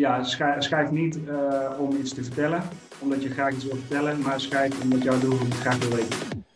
ja, 0.00 0.22
schrijf, 0.58 0.90
niet 0.90 1.18
om 1.78 1.96
iets 1.96 2.14
te 2.14 2.24
vertellen, 2.24 2.62
omdat 2.98 3.22
je 3.22 3.30
graag 3.30 3.52
iets 3.52 3.64
wil 3.64 3.76
vertellen, 3.76 4.20
maar 4.20 4.40
schrijf 4.40 4.82
omdat 4.82 5.02
jouw 5.02 5.18
doelgroep 5.18 5.52
graag 5.52 5.78
wil 5.78 5.96
weten. 5.96 6.48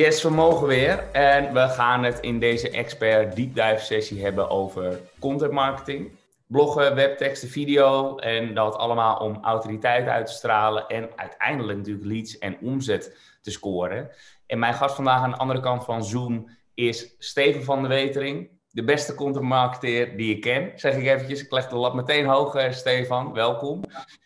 Yes, 0.00 0.14
yes, 0.14 0.22
we 0.22 0.30
mogen 0.30 0.66
weer. 0.66 1.12
En 1.12 1.52
we 1.52 1.68
gaan 1.68 2.04
het 2.04 2.20
in 2.20 2.38
deze 2.38 2.70
expert 2.70 3.36
deep 3.36 3.54
dive 3.54 3.78
sessie 3.78 4.22
hebben 4.22 4.50
over 4.50 5.00
content 5.18 5.52
marketing. 5.52 6.10
Bloggen, 6.46 6.94
webteksten, 6.94 7.48
video 7.48 8.16
en 8.16 8.54
dat 8.54 8.76
allemaal 8.76 9.16
om 9.16 9.38
autoriteit 9.42 10.06
uit 10.06 10.26
te 10.26 10.32
stralen 10.32 10.86
en 10.86 11.08
uiteindelijk 11.16 11.78
natuurlijk 11.78 12.06
leads 12.06 12.38
en 12.38 12.58
omzet 12.60 13.16
te 13.42 13.50
scoren. 13.50 14.10
En 14.46 14.58
mijn 14.58 14.74
gast 14.74 14.94
vandaag 14.94 15.22
aan 15.22 15.30
de 15.30 15.36
andere 15.36 15.60
kant 15.60 15.84
van 15.84 16.04
Zoom 16.04 16.50
is 16.74 17.14
Steven 17.18 17.64
van 17.64 17.80
der 17.80 17.90
Wetering 17.90 18.50
de 18.72 18.84
beste 18.84 19.14
content 19.14 19.44
marketeer 19.44 20.16
die 20.16 20.34
ik 20.34 20.40
ken, 20.40 20.72
zeg 20.74 20.96
ik 20.96 21.06
eventjes. 21.06 21.42
Ik 21.42 21.52
leg 21.52 21.68
de 21.68 21.76
lat 21.76 21.94
meteen 21.94 22.26
hoog, 22.26 22.54
uh, 22.54 22.70
Stefan. 22.70 23.32
Welkom. 23.32 23.80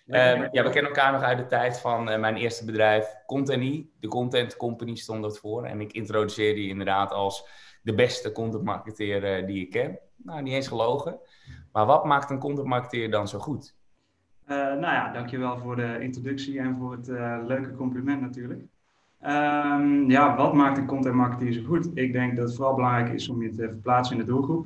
Ja, 0.04 0.36
uh, 0.36 0.48
ja, 0.50 0.62
we 0.62 0.70
kennen 0.70 0.92
elkaar 0.92 1.12
nog 1.12 1.22
uit 1.22 1.38
de 1.38 1.46
tijd 1.46 1.80
van 1.80 2.10
uh, 2.10 2.18
mijn 2.18 2.36
eerste 2.36 2.64
bedrijf, 2.64 3.14
Conteny. 3.26 3.88
De 4.00 4.08
Content 4.08 4.56
Company 4.56 4.94
stond 4.94 5.22
dat 5.22 5.38
voor. 5.38 5.64
En 5.64 5.80
ik 5.80 5.92
introduceerde 5.92 6.60
die 6.60 6.68
inderdaad 6.68 7.12
als 7.12 7.48
de 7.82 7.94
beste 7.94 8.32
content 8.32 8.62
marketeer 8.64 9.24
eh, 9.24 9.46
die 9.46 9.60
ik 9.60 9.70
ken. 9.70 9.98
Nou, 10.16 10.42
niet 10.42 10.54
eens 10.54 10.68
gelogen. 10.68 11.18
Maar 11.72 11.86
wat 11.86 12.04
maakt 12.04 12.30
een 12.30 12.38
content 12.38 12.66
marketeer 12.66 13.10
dan 13.10 13.28
zo 13.28 13.38
goed? 13.38 13.74
nou 14.46 14.80
ja, 14.80 15.12
dankjewel 15.12 15.58
voor 15.58 15.76
de 15.76 15.98
introductie 16.00 16.58
en 16.58 16.76
voor 16.76 16.92
het 16.92 17.06
leuke 17.46 17.74
compliment 17.74 18.20
natuurlijk. 18.20 18.62
Um, 19.26 20.10
ja, 20.10 20.36
wat 20.36 20.54
maakt 20.54 20.78
een 20.78 20.86
content 20.86 21.14
marketeer 21.14 21.52
zo 21.52 21.62
goed? 21.64 21.90
Ik 21.94 22.12
denk 22.12 22.36
dat 22.36 22.46
het 22.46 22.56
vooral 22.56 22.74
belangrijk 22.74 23.12
is 23.12 23.28
om 23.28 23.42
je 23.42 23.50
te 23.50 23.68
verplaatsen 23.68 24.16
in 24.16 24.24
de 24.24 24.30
doelgroep. 24.30 24.64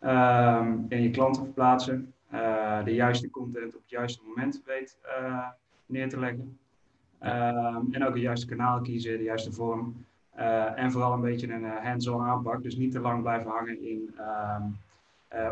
Um, 0.00 0.86
en 0.88 1.02
je 1.02 1.10
klanten 1.10 1.44
verplaatsen. 1.44 2.12
Uh, 2.32 2.84
de 2.84 2.94
juiste 2.94 3.30
content 3.30 3.74
op 3.74 3.80
het 3.80 3.90
juiste 3.90 4.22
moment 4.26 4.62
weet 4.64 4.98
uh, 5.20 5.46
neer 5.86 6.08
te 6.08 6.18
leggen. 6.18 6.58
Um, 7.22 7.88
en 7.90 8.04
ook 8.04 8.12
het 8.12 8.22
juiste 8.22 8.46
kanaal 8.46 8.80
kiezen, 8.80 9.18
de 9.18 9.22
juiste 9.22 9.52
vorm. 9.52 10.04
Uh, 10.38 10.78
en 10.78 10.92
vooral 10.92 11.12
een 11.12 11.20
beetje 11.20 11.52
een 11.52 11.64
hands-on 11.64 12.22
aanpak. 12.22 12.62
Dus 12.62 12.76
niet 12.76 12.92
te 12.92 13.00
lang 13.00 13.22
blijven 13.22 13.50
hangen 13.50 13.82
in 13.82 14.14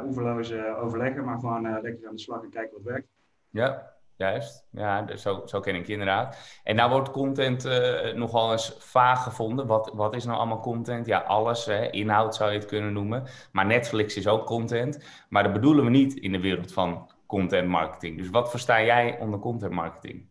oeverloze 0.04 0.76
overleggen, 0.80 1.24
maar 1.24 1.38
gewoon 1.38 1.80
lekker 1.80 2.08
aan 2.08 2.14
de 2.14 2.20
slag 2.20 2.42
en 2.42 2.50
kijken 2.50 2.72
wat 2.72 2.92
werkt. 2.92 3.08
Ja, 3.50 3.93
Juist, 4.16 4.66
ja, 4.70 5.02
dus 5.02 5.22
zo, 5.22 5.42
zo 5.44 5.60
ken 5.60 5.74
ik 5.74 5.88
inderdaad. 5.88 6.60
En 6.64 6.76
nou 6.76 6.90
wordt 6.90 7.10
content 7.10 7.66
uh, 7.66 8.12
nogal 8.12 8.52
eens 8.52 8.76
vaag 8.78 9.22
gevonden. 9.22 9.66
Wat, 9.66 9.92
wat 9.94 10.14
is 10.14 10.24
nou 10.24 10.38
allemaal 10.38 10.60
content? 10.60 11.06
Ja, 11.06 11.18
alles, 11.18 11.66
hè? 11.66 11.90
inhoud 11.90 12.34
zou 12.34 12.50
je 12.50 12.58
het 12.58 12.66
kunnen 12.66 12.92
noemen. 12.92 13.22
Maar 13.52 13.66
Netflix 13.66 14.16
is 14.16 14.26
ook 14.26 14.46
content. 14.46 15.04
Maar 15.28 15.42
dat 15.42 15.52
bedoelen 15.52 15.84
we 15.84 15.90
niet 15.90 16.14
in 16.14 16.32
de 16.32 16.40
wereld 16.40 16.72
van 16.72 17.10
content 17.26 17.68
marketing. 17.68 18.18
Dus 18.18 18.30
wat 18.30 18.50
versta 18.50 18.82
jij 18.82 19.18
onder 19.20 19.38
content 19.38 19.72
marketing? 19.72 20.26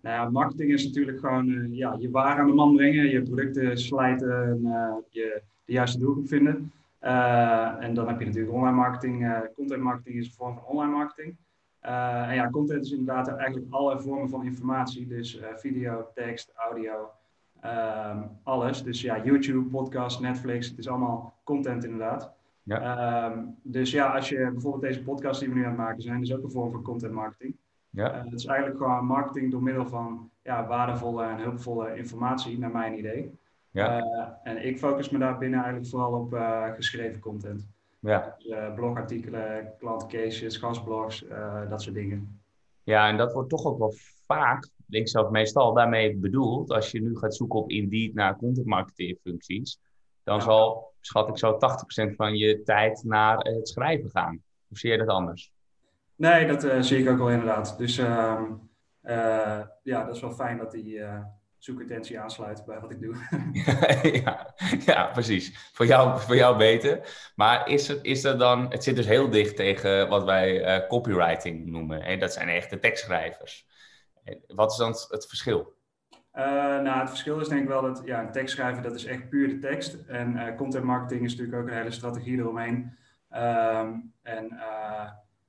Nou 0.00 0.16
ja, 0.16 0.30
marketing 0.30 0.72
is 0.72 0.86
natuurlijk 0.86 1.18
gewoon 1.18 1.48
uh, 1.48 1.76
ja, 1.76 1.96
je 1.98 2.10
waar 2.10 2.38
aan 2.38 2.46
de 2.46 2.52
man 2.52 2.76
brengen, 2.76 3.10
je 3.10 3.22
producten 3.22 3.78
slijten 3.78 4.42
en 4.42 4.60
uh, 4.62 4.94
je 5.08 5.42
de 5.64 5.72
juiste 5.72 5.98
doelgroep 5.98 6.28
vinden. 6.28 6.72
en 7.80 7.94
dan 7.94 8.08
heb 8.08 8.20
je 8.20 8.26
natuurlijk 8.26 8.54
online 8.54 8.76
marketing. 8.76 9.42
content 9.54 9.82
marketing 9.82 10.16
is 10.16 10.26
een 10.26 10.32
vorm 10.32 10.54
van 10.54 10.64
online 10.64 10.92
marketing. 10.92 11.36
Uh, 11.82 12.28
en 12.28 12.34
ja, 12.34 12.50
content 12.50 12.84
is 12.84 12.90
inderdaad 12.90 13.28
eigenlijk 13.28 13.72
alle 13.72 14.00
vormen 14.00 14.28
van 14.28 14.44
informatie. 14.44 15.06
Dus 15.06 15.36
uh, 15.36 15.46
video, 15.54 16.08
tekst, 16.14 16.52
audio, 16.54 17.10
um, 17.64 18.30
alles. 18.42 18.82
Dus 18.82 19.00
ja, 19.00 19.24
YouTube, 19.24 19.68
podcast, 19.68 20.20
Netflix, 20.20 20.68
het 20.68 20.78
is 20.78 20.88
allemaal 20.88 21.34
content 21.44 21.84
inderdaad. 21.84 22.32
Ja. 22.62 23.30
Um, 23.30 23.56
dus 23.62 23.90
ja, 23.90 24.14
als 24.14 24.28
je 24.28 24.50
bijvoorbeeld 24.52 24.82
deze 24.82 25.02
podcast 25.02 25.40
die 25.40 25.48
we 25.48 25.54
nu 25.54 25.62
aan 25.62 25.68
het 25.68 25.78
maken 25.78 26.02
zijn, 26.02 26.22
is 26.22 26.34
ook 26.34 26.42
een 26.42 26.50
vorm 26.50 26.70
van 26.70 26.82
content 26.82 27.12
marketing. 27.12 27.56
Ja. 27.90 28.16
Uh, 28.16 28.24
het 28.24 28.32
is 28.32 28.46
eigenlijk 28.46 28.78
gewoon 28.78 29.04
marketing 29.04 29.50
door 29.50 29.62
middel 29.62 29.86
van 29.86 30.30
ja, 30.42 30.66
waardevolle 30.66 31.24
en 31.24 31.38
hulpvolle 31.38 31.96
informatie, 31.96 32.58
naar 32.58 32.70
mijn 32.70 32.98
idee. 32.98 33.38
Ja. 33.70 34.40
en 34.42 34.66
ik 34.66 34.78
focus 34.78 35.10
me 35.10 35.18
daar 35.18 35.38
binnen 35.38 35.58
eigenlijk 35.58 35.90
vooral 35.90 36.12
op 36.12 36.36
geschreven 36.74 37.20
content. 37.20 37.68
Ja. 38.00 38.34
Dus, 38.38 38.46
uh, 38.46 38.74
blogartikelen, 38.74 39.74
klantcases, 39.78 40.56
gastblogs, 40.56 41.22
uh, 41.22 41.70
dat 41.70 41.82
soort 41.82 41.94
dingen. 41.94 42.40
Ja, 42.82 43.08
en 43.08 43.16
dat 43.16 43.32
wordt 43.32 43.48
toch 43.48 43.64
ook 43.64 43.78
wel 43.78 43.92
vaak, 44.26 44.68
denk 44.86 45.04
ik 45.04 45.08
zelf 45.08 45.30
meestal, 45.30 45.74
daarmee 45.74 46.16
bedoeld. 46.16 46.70
Als 46.70 46.90
je 46.90 47.02
nu 47.02 47.16
gaat 47.16 47.34
zoeken 47.34 47.58
op 47.58 47.70
Indeed 47.70 48.14
naar 48.14 48.36
content 48.36 48.66
marketing 48.66 49.18
functies, 49.22 49.80
dan 50.22 50.36
ja. 50.36 50.42
zal, 50.42 50.92
schat 51.00 51.28
ik 51.28 51.38
zo, 51.38 51.58
80% 52.12 52.14
van 52.16 52.36
je 52.36 52.62
tijd 52.62 53.02
naar 53.04 53.38
het 53.38 53.68
schrijven 53.68 54.10
gaan. 54.10 54.42
Of 54.70 54.78
zie 54.78 54.90
je 54.90 54.98
dat 54.98 55.08
anders? 55.08 55.52
Nee, 56.14 56.46
dat 56.46 56.64
uh, 56.64 56.80
zie 56.80 56.98
ik 56.98 57.08
ook 57.08 57.18
wel 57.18 57.30
inderdaad. 57.30 57.78
Dus 57.78 57.98
uh, 57.98 58.40
ja, 59.82 60.04
dat 60.04 60.14
is 60.14 60.20
wel 60.20 60.32
fijn 60.32 60.58
dat 60.58 60.70
die 60.70 61.00
zoekintentie 61.58 62.20
aansluit 62.20 62.64
bij 62.64 62.80
wat 62.80 62.90
ik 62.90 63.00
doe. 63.00 63.14
ja, 64.24 64.54
ja, 64.84 65.10
precies. 65.12 65.70
Voor 65.72 65.86
jou, 65.86 66.20
voor 66.20 66.36
jou 66.36 66.56
beter. 66.56 67.00
Maar 67.34 67.68
is 67.68 67.88
er, 67.88 67.98
is 68.02 68.24
er 68.24 68.38
dan, 68.38 68.70
het 68.70 68.84
zit 68.84 68.96
dus 68.96 69.06
heel 69.06 69.30
dicht 69.30 69.56
tegen 69.56 70.08
wat 70.08 70.24
wij 70.24 70.80
uh, 70.80 70.88
copywriting 70.88 71.66
noemen. 71.66 72.02
En 72.02 72.18
dat 72.18 72.32
zijn 72.32 72.48
echte 72.48 72.78
tekstschrijvers. 72.78 73.66
Wat 74.46 74.70
is 74.70 74.76
dan 74.76 74.94
het 75.08 75.26
verschil? 75.28 75.76
Uh, 76.34 76.44
nou, 76.80 77.00
het 77.00 77.08
verschil 77.08 77.40
is 77.40 77.48
denk 77.48 77.62
ik 77.62 77.68
wel 77.68 77.82
dat 77.82 78.02
ja, 78.04 78.20
een 78.20 78.32
tekstschrijver 78.32 78.82
dat 78.82 78.94
is 78.94 79.04
echt 79.04 79.28
puur 79.28 79.48
de 79.48 79.58
tekst. 79.58 79.94
En 80.06 80.36
uh, 80.36 80.56
content 80.56 80.84
marketing 80.84 81.24
is 81.24 81.30
natuurlijk 81.30 81.62
ook 81.62 81.68
een 81.68 81.76
hele 81.76 81.90
strategie 81.90 82.38
eromheen. 82.38 82.96
Um, 83.30 84.12
en 84.22 84.58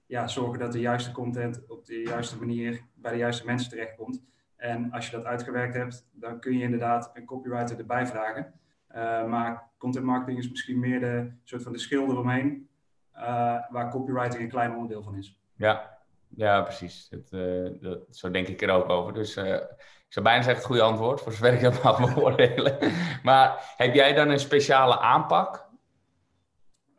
ja, 0.05 0.27
zorgen 0.27 0.59
dat 0.59 0.71
de 0.71 0.79
juiste 0.79 1.11
content 1.11 1.67
op 1.67 1.85
de 1.85 2.01
juiste 2.01 2.39
manier 2.39 2.81
bij 2.93 3.11
de 3.11 3.17
juiste 3.17 3.45
mensen 3.45 3.69
terechtkomt. 3.69 4.21
En 4.59 4.91
als 4.91 5.09
je 5.09 5.15
dat 5.15 5.25
uitgewerkt 5.25 5.73
hebt, 5.73 6.09
dan 6.11 6.39
kun 6.39 6.57
je 6.57 6.63
inderdaad 6.63 7.11
een 7.13 7.25
copywriter 7.25 7.77
erbij 7.77 8.07
vragen. 8.07 8.53
Uh, 8.95 9.25
maar 9.25 9.69
content 9.77 10.05
marketing 10.05 10.37
is 10.37 10.49
misschien 10.49 10.79
meer 10.79 10.99
de 10.99 11.31
soort 11.43 11.63
van 11.63 11.71
de 11.71 11.79
schil 11.79 12.09
eromheen, 12.09 12.69
uh, 13.15 13.21
waar 13.69 13.89
copywriting 13.89 14.43
een 14.43 14.49
klein 14.49 14.73
onderdeel 14.73 15.03
van 15.03 15.15
is. 15.15 15.39
Ja, 15.55 15.97
ja 16.27 16.61
precies. 16.61 17.09
Dat, 17.09 17.31
uh, 17.31 17.69
dat, 17.81 17.99
zo 18.09 18.31
denk 18.31 18.47
ik 18.47 18.61
er 18.61 18.69
ook 18.69 18.89
over. 18.89 19.13
Dus 19.13 19.37
ik 19.37 20.13
zou 20.13 20.25
bijna 20.25 20.41
zeggen 20.41 20.55
het 20.55 20.65
goede 20.65 20.81
antwoord, 20.81 21.21
voor 21.21 21.31
zover 21.31 21.53
ik 21.53 21.61
dat 21.61 21.83
mag 21.83 22.13
beoordelen. 22.13 22.77
maar 23.23 23.73
heb 23.77 23.93
jij 23.93 24.13
dan 24.13 24.29
een 24.29 24.39
speciale 24.39 24.99
aanpak? 24.99 25.67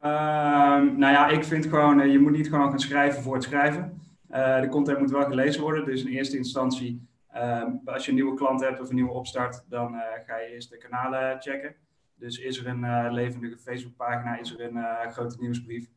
Ehm, 0.00 0.98
nou 0.98 1.12
ja, 1.12 1.28
ik 1.28 1.44
vind 1.44 1.66
gewoon, 1.66 2.10
je 2.10 2.18
moet 2.18 2.32
niet 2.32 2.48
gewoon 2.48 2.70
gaan 2.70 2.80
schrijven 2.80 3.22
voor 3.22 3.34
het 3.34 3.44
schrijven. 3.44 4.00
de 4.28 4.68
content 4.70 4.98
moet 4.98 5.10
wel 5.10 5.24
gelezen 5.24 5.62
worden, 5.62 5.84
dus 5.84 6.04
in 6.04 6.12
eerste 6.12 6.36
instantie 6.36 7.08
Um, 7.36 7.80
als 7.84 8.04
je 8.04 8.10
een 8.10 8.16
nieuwe 8.16 8.34
klant 8.34 8.60
hebt 8.60 8.80
of 8.80 8.88
een 8.88 8.94
nieuwe 8.94 9.12
opstart, 9.12 9.64
dan 9.68 9.94
uh, 9.94 10.00
ga 10.26 10.36
je 10.36 10.52
eerst 10.52 10.70
de 10.70 10.76
kanalen 10.76 11.40
checken. 11.40 11.74
Dus 12.14 12.38
is 12.38 12.58
er 12.58 12.66
een 12.66 12.84
uh, 12.84 13.06
levendige 13.10 13.58
Facebookpagina, 13.58 14.38
is 14.38 14.52
er 14.52 14.60
een 14.60 14.76
uh, 14.76 15.06
grote 15.06 15.36
nieuwsbrief 15.40 15.90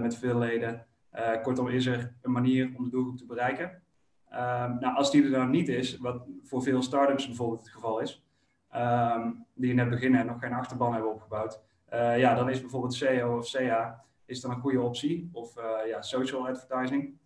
met 0.00 0.16
veel 0.16 0.38
leden. 0.38 0.86
kortom, 1.42 1.68
is 1.68 1.86
er 1.86 2.14
een 2.22 2.32
manier 2.32 2.72
om 2.76 2.84
de 2.84 2.90
doelgroep 2.90 3.16
te 3.16 3.26
bereiken. 3.26 3.82
Um, 4.32 4.78
nou, 4.78 4.94
als 4.94 5.10
die 5.10 5.24
er 5.24 5.30
dan 5.30 5.50
niet 5.50 5.68
is, 5.68 5.98
wat 5.98 6.24
voor 6.42 6.62
veel 6.62 6.82
startups 6.82 7.26
bijvoorbeeld 7.26 7.60
het 7.60 7.68
geval 7.68 8.00
is, 8.00 8.24
um, 8.76 9.46
die 9.54 9.74
net 9.74 9.88
beginnen 9.88 10.20
en 10.20 10.26
nog 10.26 10.40
geen 10.40 10.52
achterban 10.52 10.92
hebben 10.92 11.10
opgebouwd, 11.10 11.60
ja, 12.16 12.34
dan 12.34 12.50
is 12.50 12.60
bijvoorbeeld 12.60 12.94
SEO 12.94 13.36
of 13.36 13.46
SEA 13.46 14.04
is 14.24 14.40
dan 14.40 14.50
een 14.50 14.60
goede 14.60 14.80
optie. 14.80 15.30
Of 15.32 15.54
ja, 15.86 16.02
social 16.02 16.48
advertising. 16.48 17.18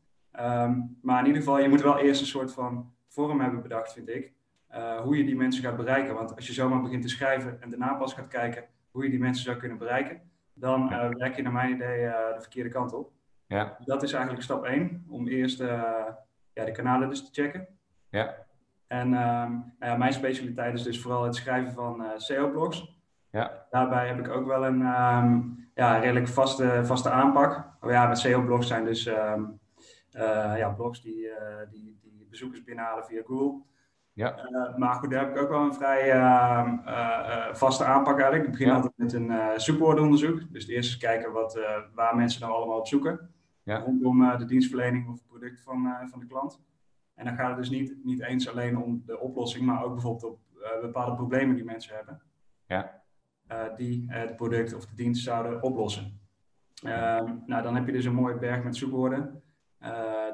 maar 1.02 1.20
in 1.20 1.26
ieder 1.26 1.42
geval, 1.42 1.58
je 1.58 1.68
moet 1.68 1.82
wel 1.82 1.98
eerst 1.98 2.20
een 2.20 2.26
soort 2.26 2.52
van 2.52 2.95
vorm 3.16 3.40
hebben 3.40 3.62
bedacht, 3.62 3.92
vind 3.92 4.08
ik. 4.08 4.32
Uh, 4.74 5.00
hoe 5.00 5.16
je 5.16 5.24
die 5.24 5.36
mensen 5.36 5.62
gaat 5.62 5.76
bereiken. 5.76 6.14
Want 6.14 6.36
als 6.36 6.46
je 6.46 6.52
zomaar 6.52 6.82
begint 6.82 7.02
te 7.02 7.08
schrijven 7.08 7.62
en 7.62 7.70
daarna 7.70 7.94
pas 7.94 8.14
gaat 8.14 8.28
kijken 8.28 8.64
hoe 8.90 9.04
je 9.04 9.10
die 9.10 9.18
mensen 9.18 9.44
zou 9.44 9.56
kunnen 9.56 9.78
bereiken, 9.78 10.20
dan 10.54 10.92
uh, 10.92 11.08
werk 11.08 11.36
je 11.36 11.42
naar 11.42 11.52
mijn 11.52 11.74
idee 11.74 12.04
uh, 12.04 12.12
de 12.34 12.40
verkeerde 12.40 12.70
kant 12.70 12.92
op. 12.92 13.10
Ja. 13.46 13.76
Dat 13.84 14.02
is 14.02 14.12
eigenlijk 14.12 14.42
stap 14.42 14.64
1, 14.64 15.04
om 15.08 15.28
eerst 15.28 15.58
ja, 15.58 16.64
de 16.64 16.72
kanalen 16.72 17.08
dus 17.08 17.24
te 17.24 17.42
checken. 17.42 17.66
Ja. 18.08 18.34
En 18.86 19.06
um, 19.06 19.74
ja, 19.80 19.96
mijn 19.96 20.12
specialiteit 20.12 20.74
is 20.74 20.82
dus 20.82 21.00
vooral 21.00 21.24
het 21.24 21.34
schrijven 21.34 21.72
van 21.72 22.04
SEO-blogs. 22.16 22.98
Ja. 23.30 23.66
Daarbij 23.70 24.06
heb 24.06 24.18
ik 24.18 24.28
ook 24.28 24.46
wel 24.46 24.66
een 24.66 24.80
um, 24.80 25.68
ja, 25.74 25.98
redelijk 25.98 26.28
vaste, 26.28 26.80
vaste 26.84 27.10
aanpak. 27.10 27.68
Oh 27.80 27.90
ja, 27.90 28.06
met 28.06 28.18
SEO-blogs 28.18 28.66
zijn 28.66 28.84
dus 28.84 29.06
um, 29.06 29.58
ja, 30.56 30.68
blogs 30.68 31.02
die, 31.02 31.30
die 31.70 31.96
bezoekers 32.30 32.64
binnenhalen 32.64 33.04
via 33.04 33.22
Google. 33.26 33.62
Ja. 34.12 34.48
Uh, 34.50 34.76
maar 34.76 34.94
goed, 34.94 35.10
daar 35.10 35.24
heb 35.24 35.36
ik 35.36 35.42
ook 35.42 35.48
wel 35.48 35.60
een 35.62 35.74
vrij 35.74 36.14
uh, 36.14 36.72
uh, 36.86 37.54
vaste 37.54 37.84
aanpak 37.84 38.14
eigenlijk. 38.14 38.44
Ik 38.44 38.50
begin 38.50 38.66
Ja. 38.66 38.74
altijd 38.74 38.92
met 38.96 39.12
een 39.12 39.60
zoekwoordenonderzoek. 39.60 40.52
Dus 40.52 40.66
eerst 40.66 40.90
eens 40.90 40.96
kijken 40.96 41.32
wat, 41.32 41.60
waar 41.94 42.16
mensen 42.16 42.40
nou 42.40 42.52
allemaal 42.52 42.78
op 42.78 42.86
zoeken. 42.86 43.30
Ja. 43.62 43.78
Rondom 43.78 44.38
de 44.38 44.44
dienstverlening 44.44 45.08
of 45.08 45.14
het 45.14 45.26
product 45.26 45.62
van, 45.62 45.88
van 46.10 46.20
de 46.20 46.26
klant. 46.26 46.60
En 47.14 47.24
dan 47.24 47.34
gaat 47.34 47.48
het 47.48 47.56
dus 47.56 47.70
niet, 47.70 47.96
niet 48.04 48.22
eens 48.22 48.48
alleen 48.48 48.78
om 48.78 49.02
de 49.06 49.18
oplossing, 49.20 49.66
maar 49.66 49.84
ook 49.84 49.92
bijvoorbeeld 49.92 50.24
op 50.24 50.38
bepaalde 50.80 51.14
problemen 51.14 51.56
die 51.56 51.64
mensen 51.64 51.94
hebben. 51.94 52.22
Ja. 52.66 53.02
die 53.76 54.04
het 54.08 54.36
product 54.36 54.74
of 54.74 54.86
de 54.86 54.94
dienst 54.94 55.24
zouden 55.24 55.62
oplossen. 55.62 56.20
Ehm, 56.82 57.34
nou, 57.46 57.62
dan 57.62 57.74
heb 57.74 57.86
je 57.86 57.92
dus 57.92 58.04
een 58.04 58.14
mooie 58.14 58.38
berg 58.38 58.62
met 58.62 58.76
zoekwoorden. 58.76 59.42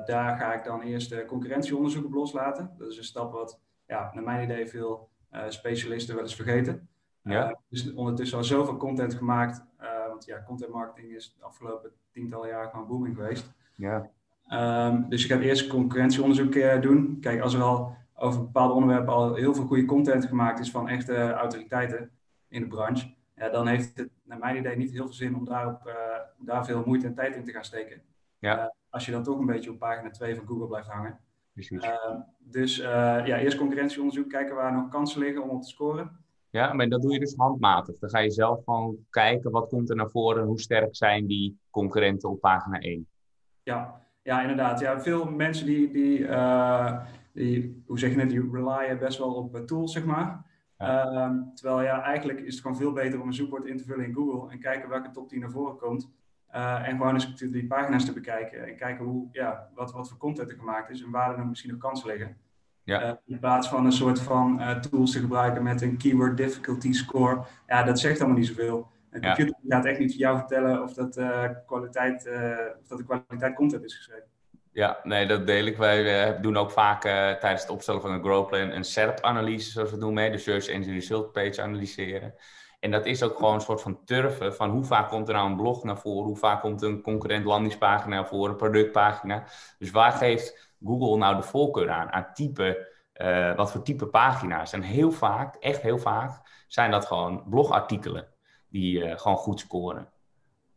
Daar 0.06 0.38
ga 0.38 0.54
ik 0.54 0.64
dan 0.64 0.80
eerst 0.80 1.10
de 1.10 1.24
concurrentieonderzoek 1.24 2.04
op 2.04 2.12
loslaten. 2.12 2.74
Dat 2.78 2.90
is 2.90 2.96
een 2.96 3.04
stap 3.04 3.32
wat 3.32 3.60
ja, 3.86 4.10
naar 4.14 4.24
mijn 4.24 4.44
idee 4.44 4.66
veel 4.66 5.08
uh, 5.32 5.40
specialisten 5.48 6.14
wel 6.14 6.24
eens 6.24 6.34
vergeten. 6.34 6.88
Ja. 7.22 7.58
Dus 7.68 7.92
ondertussen 7.92 8.38
al 8.38 8.44
zoveel 8.44 8.76
content 8.76 9.14
gemaakt. 9.14 9.64
Want 10.08 10.24
ja, 10.24 10.42
content 10.46 10.72
marketing 10.72 11.14
is 11.14 11.34
de 11.38 11.44
afgelopen 11.44 11.90
tientallen 12.10 12.48
jaar 12.48 12.68
gewoon 12.70 12.86
booming 12.86 13.16
geweest. 13.16 13.52
Ja. 13.74 14.10
Um, 14.88 15.08
dus 15.08 15.22
je 15.22 15.28
gaat 15.28 15.42
eerst 15.42 15.66
concurrentieonderzoek 15.66 16.82
doen. 16.82 17.18
Kijk, 17.20 17.40
als 17.40 17.54
er 17.54 17.62
al 17.62 17.96
over 18.14 18.40
bepaalde 18.40 18.74
onderwerpen 18.74 19.12
al 19.12 19.34
heel 19.34 19.54
veel 19.54 19.64
goede 19.64 19.84
content 19.84 20.26
gemaakt 20.26 20.60
is 20.60 20.70
van 20.70 20.88
echte 20.88 21.32
autoriteiten 21.32 22.10
in 22.48 22.60
de 22.60 22.66
branche, 22.66 23.14
ja, 23.34 23.48
dan 23.48 23.66
heeft 23.66 23.98
het 23.98 24.10
naar 24.22 24.38
mijn 24.38 24.56
idee 24.56 24.76
niet 24.76 24.90
heel 24.90 25.04
veel 25.04 25.12
zin 25.12 25.36
om 25.36 25.44
daarop, 25.44 25.92
daar 26.38 26.64
veel 26.64 26.82
moeite 26.86 27.06
en 27.06 27.14
tijd 27.14 27.36
in 27.36 27.44
te 27.44 27.52
gaan 27.52 27.64
steken. 27.64 28.02
Ja. 28.38 28.74
Als 28.92 29.06
je 29.06 29.12
dan 29.12 29.22
toch 29.22 29.38
een 29.38 29.46
beetje 29.46 29.70
op 29.70 29.78
pagina 29.78 30.10
2 30.10 30.34
van 30.34 30.46
Google 30.46 30.66
blijft 30.66 30.88
hangen. 30.88 31.18
Precies. 31.52 31.84
Uh, 31.84 32.20
dus 32.38 32.78
uh, 32.78 32.84
ja, 33.26 33.38
eerst 33.38 33.56
concurrentieonderzoek, 33.56 34.28
kijken 34.28 34.54
waar 34.54 34.72
nog 34.72 34.88
kansen 34.88 35.20
liggen 35.20 35.42
om 35.42 35.50
op 35.50 35.62
te 35.62 35.68
scoren. 35.68 36.20
Ja, 36.50 36.72
maar 36.72 36.88
dat 36.88 37.02
doe 37.02 37.12
je 37.12 37.18
dus 37.18 37.36
handmatig. 37.36 37.98
Dan 37.98 38.10
ga 38.10 38.18
je 38.18 38.30
zelf 38.30 38.64
gewoon 38.64 38.96
kijken 39.10 39.50
wat 39.50 39.68
komt 39.68 39.90
er 39.90 39.96
naar 39.96 40.10
voren, 40.10 40.44
hoe 40.44 40.60
sterk 40.60 40.96
zijn 40.96 41.26
die 41.26 41.58
concurrenten 41.70 42.30
op 42.30 42.40
pagina 42.40 42.78
1. 42.78 43.08
Ja, 43.62 44.00
ja 44.22 44.40
inderdaad. 44.40 44.80
Ja, 44.80 45.00
veel 45.00 45.24
mensen 45.24 45.66
die, 45.66 45.90
die, 45.90 46.18
uh, 46.18 47.00
die 47.32 47.82
hoe 47.86 47.98
zeg 47.98 48.14
je 48.14 48.20
het, 48.20 48.30
die 48.30 48.50
relyen 48.52 48.98
best 48.98 49.18
wel 49.18 49.34
op 49.34 49.56
tools, 49.66 49.92
zeg 49.92 50.04
maar. 50.04 50.50
Ja. 50.78 51.50
terwijl 51.54 51.82
ja, 51.82 52.02
eigenlijk 52.02 52.40
is 52.40 52.52
het 52.52 52.62
gewoon 52.62 52.76
veel 52.76 52.92
beter 52.92 53.20
om 53.20 53.26
een 53.26 53.34
zoekwoord 53.34 53.64
in 53.64 53.76
te 53.76 53.84
vullen 53.84 54.04
in 54.04 54.14
Google 54.14 54.50
en 54.50 54.60
kijken 54.60 54.88
welke 54.88 55.10
top 55.10 55.28
10 55.28 55.40
naar 55.40 55.50
voren 55.50 55.76
komt. 55.76 56.10
Uh, 56.54 56.88
en 56.88 56.96
gewoon 56.96 57.14
eens 57.14 57.34
die 57.34 57.66
pagina's 57.66 58.04
te 58.04 58.12
bekijken 58.12 58.66
en 58.66 58.76
kijken 58.76 59.04
hoe, 59.04 59.28
ja, 59.32 59.68
wat, 59.74 59.92
wat 59.92 60.08
voor 60.08 60.18
content 60.18 60.50
er 60.50 60.56
gemaakt 60.56 60.90
is 60.90 61.02
en 61.02 61.10
waar 61.10 61.38
er 61.38 61.46
misschien 61.46 61.70
nog 61.70 61.80
kansen 61.80 62.08
liggen. 62.08 62.36
Ja. 62.84 63.04
Uh, 63.04 63.12
in 63.26 63.38
plaats 63.38 63.68
van 63.68 63.84
een 63.84 63.92
soort 63.92 64.20
van 64.20 64.60
uh, 64.60 64.76
tools 64.76 65.12
te 65.12 65.18
gebruiken 65.18 65.62
met 65.62 65.82
een 65.82 65.96
keyword 65.96 66.36
difficulty 66.36 66.92
score. 66.92 67.42
Ja, 67.66 67.82
dat 67.82 68.00
zegt 68.00 68.18
allemaal 68.20 68.38
niet 68.38 68.46
zoveel. 68.46 68.90
Een 69.10 69.20
Ja. 69.20 69.34
computer 69.34 69.60
gaat 69.68 69.84
echt 69.84 69.98
niet 69.98 70.14
jou 70.14 70.38
vertellen 70.38 70.82
of 70.82 70.94
dat, 70.94 71.20
kwaliteit, 71.66 72.28
of 72.80 72.86
dat 72.88 72.98
de 72.98 73.04
kwaliteit 73.04 73.54
content 73.54 73.84
is 73.84 73.96
geschreven. 73.96 74.26
Ja, 74.72 74.98
nee, 75.02 75.26
dat 75.26 75.46
deel 75.46 75.64
ik. 75.64 75.76
Wij 75.76 76.40
doen 76.40 76.56
ook 76.56 76.70
vaak 76.70 77.02
tijdens 77.02 77.62
het 77.62 77.70
opstellen 77.70 78.00
van 78.00 78.12
een 78.12 78.22
growth 78.22 78.46
plan 78.46 78.70
een 78.70 78.84
SERP-analyse, 78.84 79.70
zoals 79.70 79.90
we 79.90 79.96
noemen, 79.96 80.22
hè, 80.22 80.30
de 80.30 80.38
Search 80.38 80.68
Engine 80.68 80.92
Result 80.92 81.32
Page 81.32 81.62
analyseren. 81.62 82.34
En 82.82 82.90
dat 82.90 83.06
is 83.06 83.22
ook 83.22 83.36
gewoon 83.36 83.54
een 83.54 83.60
soort 83.60 83.82
van 83.82 84.04
turven 84.04 84.54
van 84.54 84.70
hoe 84.70 84.84
vaak 84.84 85.08
komt 85.08 85.28
er 85.28 85.34
nou 85.34 85.50
een 85.50 85.56
blog 85.56 85.84
naar 85.84 85.98
voren, 85.98 86.26
hoe 86.26 86.36
vaak 86.36 86.60
komt 86.60 86.82
een 86.82 87.02
concurrent 87.02 87.44
landingspagina 87.44 88.14
naar 88.14 88.26
voren, 88.26 88.50
een 88.50 88.56
productpagina. 88.56 89.44
Dus 89.78 89.90
waar 89.90 90.12
geeft 90.12 90.74
Google 90.84 91.16
nou 91.16 91.36
de 91.36 91.42
voorkeur 91.42 91.90
aan, 91.90 92.12
aan 92.12 92.26
type, 92.34 92.88
uh, 93.16 93.54
wat 93.54 93.72
voor 93.72 93.82
type 93.82 94.06
pagina's? 94.06 94.72
En 94.72 94.82
heel 94.82 95.12
vaak, 95.12 95.54
echt 95.54 95.82
heel 95.82 95.98
vaak, 95.98 96.64
zijn 96.68 96.90
dat 96.90 97.06
gewoon 97.06 97.44
blogartikelen 97.48 98.26
die 98.68 98.98
uh, 98.98 99.18
gewoon 99.18 99.36
goed 99.36 99.60
scoren. 99.60 100.08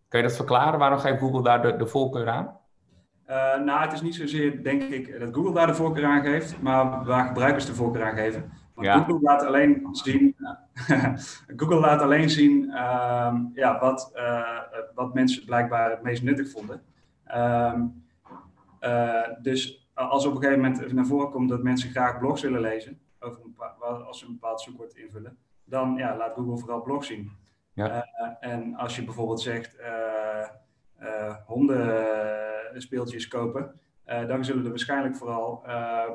Kun 0.07 0.19
je 0.19 0.27
dat 0.27 0.35
verklaren? 0.35 0.79
Waarom 0.79 0.99
geeft 0.99 1.19
Google 1.19 1.43
daar 1.43 1.61
de, 1.61 1.75
de 1.75 1.87
voorkeur 1.87 2.29
aan? 2.29 2.57
Uh, 3.29 3.57
nou, 3.57 3.81
het 3.81 3.93
is 3.93 4.01
niet 4.01 4.15
zozeer, 4.15 4.63
denk 4.63 4.83
ik, 4.83 5.19
dat 5.19 5.35
Google 5.35 5.53
daar 5.53 5.67
de 5.67 5.75
voorkeur 5.75 6.05
aan 6.05 6.23
geeft, 6.23 6.61
maar 6.61 7.05
waar 7.05 7.25
gebruikers 7.27 7.65
de 7.65 7.73
voorkeur 7.75 8.03
aan 8.03 8.15
geven. 8.15 8.51
Want 8.73 8.87
Ja. 8.87 8.97
Google 8.97 9.19
laat 9.21 9.45
alleen 9.45 9.87
zien, 9.91 10.35
Google 11.57 11.79
laat 11.79 12.01
alleen 12.01 12.29
zien 12.29 12.71
ehm, 12.71 13.37
ja, 13.53 13.79
wat, 13.79 14.11
eh, 14.13 14.59
wat 14.95 15.13
mensen 15.13 15.45
blijkbaar 15.45 15.89
het 15.89 16.01
meest 16.01 16.23
nuttig 16.23 16.49
vonden. 16.49 16.81
Ehm, 17.25 17.81
eh, 18.79 19.29
dus 19.41 19.89
als 19.93 20.25
op 20.25 20.35
een 20.35 20.41
gegeven 20.41 20.61
moment 20.61 20.93
naar 20.93 21.05
voren 21.05 21.29
komt 21.29 21.49
dat 21.49 21.63
mensen 21.63 21.89
graag 21.89 22.19
blogs 22.19 22.41
willen 22.41 22.61
lezen, 22.61 22.99
over 23.19 23.41
een 23.43 23.55
als 24.05 24.19
ze 24.19 24.25
een 24.25 24.31
bepaald 24.31 24.61
zoekwoord 24.61 24.95
invullen, 24.95 25.37
dan 25.63 25.95
ja, 25.97 26.17
laat 26.17 26.33
Google 26.33 26.57
vooral 26.57 26.81
blogs 26.81 27.07
zien. 27.07 27.31
Ja. 27.73 28.03
Eh, 28.03 28.51
en 28.51 28.75
als 28.75 28.95
je 28.95 29.03
bijvoorbeeld 29.03 29.41
zegt 29.41 29.75
eh, 29.75 31.35
hondenspeeltjes 31.45 33.27
kopen, 33.27 33.79
dan 34.05 34.45
zullen 34.45 34.63
er 34.63 34.69
waarschijnlijk 34.69 35.15
vooral 35.15 35.63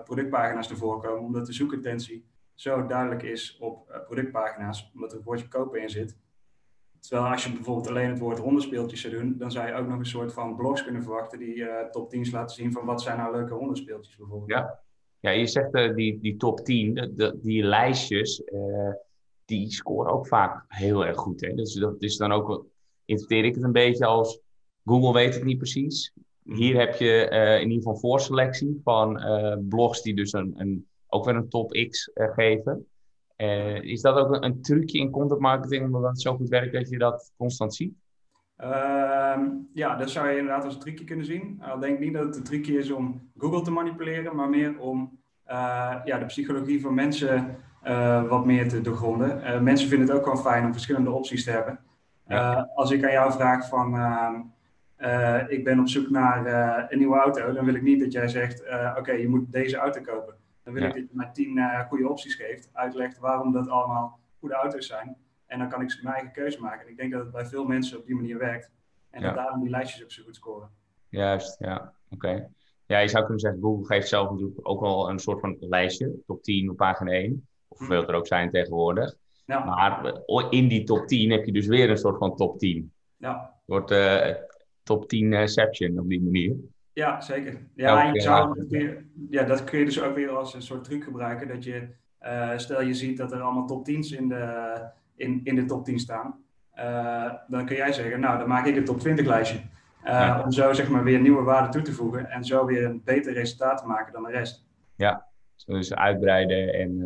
productpagina's 0.04 0.68
naar 0.68 0.78
voren 0.78 1.00
komen, 1.00 1.22
omdat 1.22 1.46
de 1.46 1.52
zoekintentie 1.52 2.28
zo 2.54 2.86
duidelijk 2.86 3.22
is 3.22 3.56
op 3.60 3.89
productpagina's, 4.14 4.90
omdat 4.94 5.10
er 5.10 5.16
het 5.16 5.26
woordje 5.26 5.48
kopen 5.48 5.82
in 5.82 5.90
zit. 5.90 6.16
Terwijl 7.00 7.30
als 7.30 7.44
je 7.44 7.52
bijvoorbeeld 7.52 7.88
alleen 7.88 8.08
het 8.10 8.18
woord 8.18 8.38
hondenspeeltjes 8.38 9.00
zou 9.00 9.14
doen, 9.14 9.34
dan 9.38 9.50
zou 9.50 9.66
je 9.66 9.74
ook 9.74 9.88
nog 9.88 9.98
een 9.98 10.06
soort 10.06 10.32
van 10.32 10.56
blogs 10.56 10.84
kunnen 10.84 11.02
verwachten 11.02 11.38
die 11.38 11.64
eh, 11.64 11.90
top 11.90 12.14
10's 12.14 12.30
laten 12.30 12.56
zien 12.56 12.72
van 12.72 12.84
wat 12.84 13.02
zijn 13.02 13.16
nou 13.18 13.36
leuke 13.36 13.54
hondenspeeltjes 13.54 14.16
bijvoorbeeld. 14.16 14.50
Ja. 14.50 14.80
Ja, 15.20 15.30
je 15.30 15.46
zegt 15.46 15.74
eh, 15.74 15.94
die, 15.94 16.20
die 16.20 16.36
top 16.36 16.60
10, 16.60 16.94
de, 16.94 17.14
de- 17.14 17.38
die 17.42 17.62
lijstjes, 17.62 18.44
eh, 18.44 18.92
die 19.44 19.70
scoren 19.72 20.12
ook 20.12 20.26
vaak 20.26 20.64
heel 20.68 21.06
erg 21.06 21.16
goed. 21.16 21.40
Hè? 21.40 21.54
Dus 21.54 21.74
dat 21.74 22.02
is 22.02 22.16
dan 22.16 22.32
ook, 22.32 22.66
interpreteer 23.04 23.44
ik 23.44 23.54
het 23.54 23.64
een 23.64 23.72
beetje 23.72 24.06
als, 24.06 24.40
Google 24.84 25.12
weet 25.12 25.34
het 25.34 25.44
niet 25.44 25.58
precies. 25.58 26.12
Hier 26.44 26.78
heb 26.78 26.94
je 26.94 27.28
eh, 27.28 27.54
in 27.60 27.68
ieder 27.70 27.76
geval 27.76 27.96
voorselectie 27.98 28.80
van 28.84 29.20
eh, 29.20 29.56
blogs 29.68 30.02
die 30.02 30.14
dus 30.14 30.32
een, 30.32 30.52
een, 30.56 30.86
ook 31.06 31.24
weer 31.24 31.34
een 31.34 31.48
top 31.48 31.70
X 31.88 32.12
eh, 32.12 32.32
geven. 32.32 32.86
Eh, 33.40 33.82
is 33.82 34.00
dat 34.00 34.16
ook 34.16 34.34
een, 34.34 34.44
een 34.44 34.62
trucje 34.62 34.98
in 34.98 35.10
content 35.10 35.40
marketing, 35.40 35.84
omdat 35.84 36.10
het 36.10 36.20
zo 36.20 36.36
goed 36.36 36.48
werkt 36.48 36.72
dat 36.72 36.88
je 36.88 36.98
dat 36.98 37.32
constant 37.36 37.74
ziet? 37.74 37.94
Ehm, 38.56 39.48
ja, 39.72 39.96
dat 39.96 40.10
zou 40.10 40.28
je 40.28 40.38
inderdaad 40.38 40.64
als 40.64 40.74
een 40.74 40.80
trucje 40.80 41.04
kunnen 41.04 41.24
zien. 41.24 41.62
Al 41.62 41.78
denk 41.78 41.94
ik 41.94 42.00
niet 42.00 42.14
dat 42.14 42.24
het 42.24 42.36
een 42.36 42.42
trucje 42.42 42.78
is 42.78 42.90
om 42.90 43.30
Google 43.36 43.62
te 43.62 43.70
manipuleren, 43.70 44.36
maar 44.36 44.48
meer 44.48 44.78
om 44.78 45.18
eh, 45.44 45.96
ja, 46.04 46.18
de 46.18 46.24
psychologie 46.24 46.80
van 46.80 46.94
mensen 46.94 47.56
eh, 47.82 48.28
wat 48.28 48.44
meer 48.44 48.68
te 48.68 48.80
doorgronden. 48.80 49.62
Mensen 49.62 49.88
vinden 49.88 50.08
het 50.08 50.16
ook 50.16 50.24
gewoon 50.24 50.42
fijn 50.42 50.64
om 50.64 50.72
verschillende 50.72 51.10
opties 51.10 51.44
te 51.44 51.50
hebben. 51.50 51.78
Ja. 52.26 52.70
Als 52.74 52.90
ik 52.90 53.04
aan 53.04 53.12
jou 53.12 53.32
vraag 53.32 53.68
van 53.68 53.96
ehm, 53.96 54.40
eh, 54.96 55.50
ik 55.50 55.64
ben 55.64 55.80
op 55.80 55.88
zoek 55.88 56.10
naar 56.10 56.46
een 56.90 56.98
nieuwe 56.98 57.16
auto, 57.16 57.52
dan 57.52 57.64
wil 57.64 57.74
ik 57.74 57.82
niet 57.82 58.00
dat 58.00 58.12
jij 58.12 58.28
zegt 58.28 58.62
oké, 58.98 59.12
je 59.12 59.28
moet 59.28 59.52
deze 59.52 59.76
auto 59.76 60.00
kopen. 60.00 60.39
Dan 60.64 60.72
wil 60.72 60.82
Ja. 60.82 60.88
ik 60.88 60.94
dat 60.94 61.02
je 61.10 61.16
mij 61.16 61.30
tien 61.32 61.58
eh, 61.58 61.80
goede 61.88 62.08
opties 62.08 62.34
geeft, 62.34 62.70
uitlegt 62.72 63.18
waarom 63.18 63.52
dat 63.52 63.68
allemaal 63.68 64.20
goede 64.38 64.54
auto's 64.54 64.86
zijn. 64.86 65.16
En 65.46 65.58
dan 65.58 65.68
kan 65.68 65.82
ik 65.82 65.98
mijn 66.02 66.14
eigen 66.14 66.32
keuze 66.32 66.60
maken. 66.60 66.84
En 66.86 66.90
ik 66.90 66.96
denk 66.96 67.12
dat 67.12 67.20
het 67.22 67.32
bij 67.32 67.46
veel 67.46 67.64
mensen 67.64 67.98
op 67.98 68.06
die 68.06 68.14
manier 68.14 68.38
werkt. 68.38 68.70
En 69.10 69.20
Ja. 69.20 69.26
dat 69.26 69.36
daarom 69.36 69.60
die 69.60 69.70
lijstjes 69.70 70.02
ook 70.02 70.10
zo 70.10 70.22
goed 70.22 70.36
scoren. 70.36 70.70
Juist, 71.08 71.58
ja, 71.58 71.92
oké. 72.10 72.48
Ja, 72.86 72.98
je 72.98 73.08
zou 73.08 73.22
kunnen 73.22 73.40
zeggen, 73.40 73.60
Google 73.60 73.86
geeft 73.86 74.08
zelf 74.08 74.30
natuurlijk 74.30 74.68
ook 74.68 74.80
wel 74.80 75.10
een 75.10 75.18
soort 75.18 75.40
van 75.40 75.56
lijstje, 75.60 76.14
top 76.26 76.42
10 76.42 76.70
op 76.70 76.76
pagina 76.76 77.10
1, 77.10 77.48
of 77.68 77.78
Hm. 77.78 77.84
hoeveel 77.84 78.08
er 78.08 78.14
ook 78.14 78.26
zijn 78.26 78.50
tegenwoordig. 78.50 79.14
Ja, 79.44 79.64
Maar 79.64 80.04
eh, 80.04 80.46
in 80.50 80.68
die 80.68 80.84
top 80.84 81.06
10 81.06 81.30
heb 81.30 81.44
je 81.44 81.52
dus 81.52 81.66
weer 81.66 81.90
een 81.90 81.96
soort 81.96 82.18
van 82.18 82.36
top 82.36 82.58
10. 82.58 82.92
ja. 83.16 83.54
Het 83.56 83.62
wordt 83.78 83.90
eh, 83.90 84.34
top 84.82 85.02
10ception 85.14 85.98
op 85.98 86.08
die 86.08 86.22
manier. 86.22 86.56
Ja 86.92 87.20
zeker. 87.20 87.58
Ja, 87.74 88.04
en 88.06 88.14
je 88.14 88.20
zou 88.20 88.64
weer, 88.68 89.04
ja, 89.30 89.42
dat 89.44 89.64
kun 89.64 89.78
je 89.78 89.84
dus 89.84 90.02
ook 90.02 90.14
weer 90.14 90.28
als 90.30 90.54
een 90.54 90.62
soort 90.62 90.84
truc 90.84 91.04
gebruiken. 91.04 91.48
Dat 91.48 91.64
je, 91.64 91.88
eh, 92.18 92.50
stel 92.56 92.82
je 92.82 92.94
ziet 92.94 93.16
dat 93.16 93.32
er 93.32 93.40
allemaal 93.40 93.66
top 93.66 93.84
10's 93.90 94.10
in 94.12 94.28
de, 94.28 94.74
in, 95.16 95.40
in 95.44 95.54
de 95.54 95.64
top 95.64 95.84
10 95.84 95.98
staan. 95.98 96.44
eh, 96.70 97.32
dan 97.48 97.66
kun 97.66 97.76
jij 97.76 97.92
zeggen, 97.92 98.20
nou, 98.20 98.38
dan 98.38 98.48
maak 98.48 98.66
ik 98.66 98.76
een 98.76 98.84
top 98.84 98.98
20 99.00 99.26
lijstje. 99.26 99.58
Eh, 100.02 100.12
Ja. 100.12 100.42
Om 100.44 100.50
zo 100.52 100.72
zeg 100.72 100.88
maar 100.90 101.04
weer 101.04 101.20
nieuwe 101.20 101.42
waarden 101.42 101.70
toe 101.70 101.82
te 101.82 101.92
voegen. 101.92 102.30
En 102.30 102.44
zo 102.44 102.64
weer 102.64 102.84
een 102.84 103.02
beter 103.04 103.32
resultaat 103.32 103.78
te 103.78 103.86
maken 103.86 104.12
dan 104.12 104.22
de 104.22 104.30
rest. 104.30 104.68
Dus 105.66 105.94
uitbreiden 105.94 106.74
en 106.74 107.00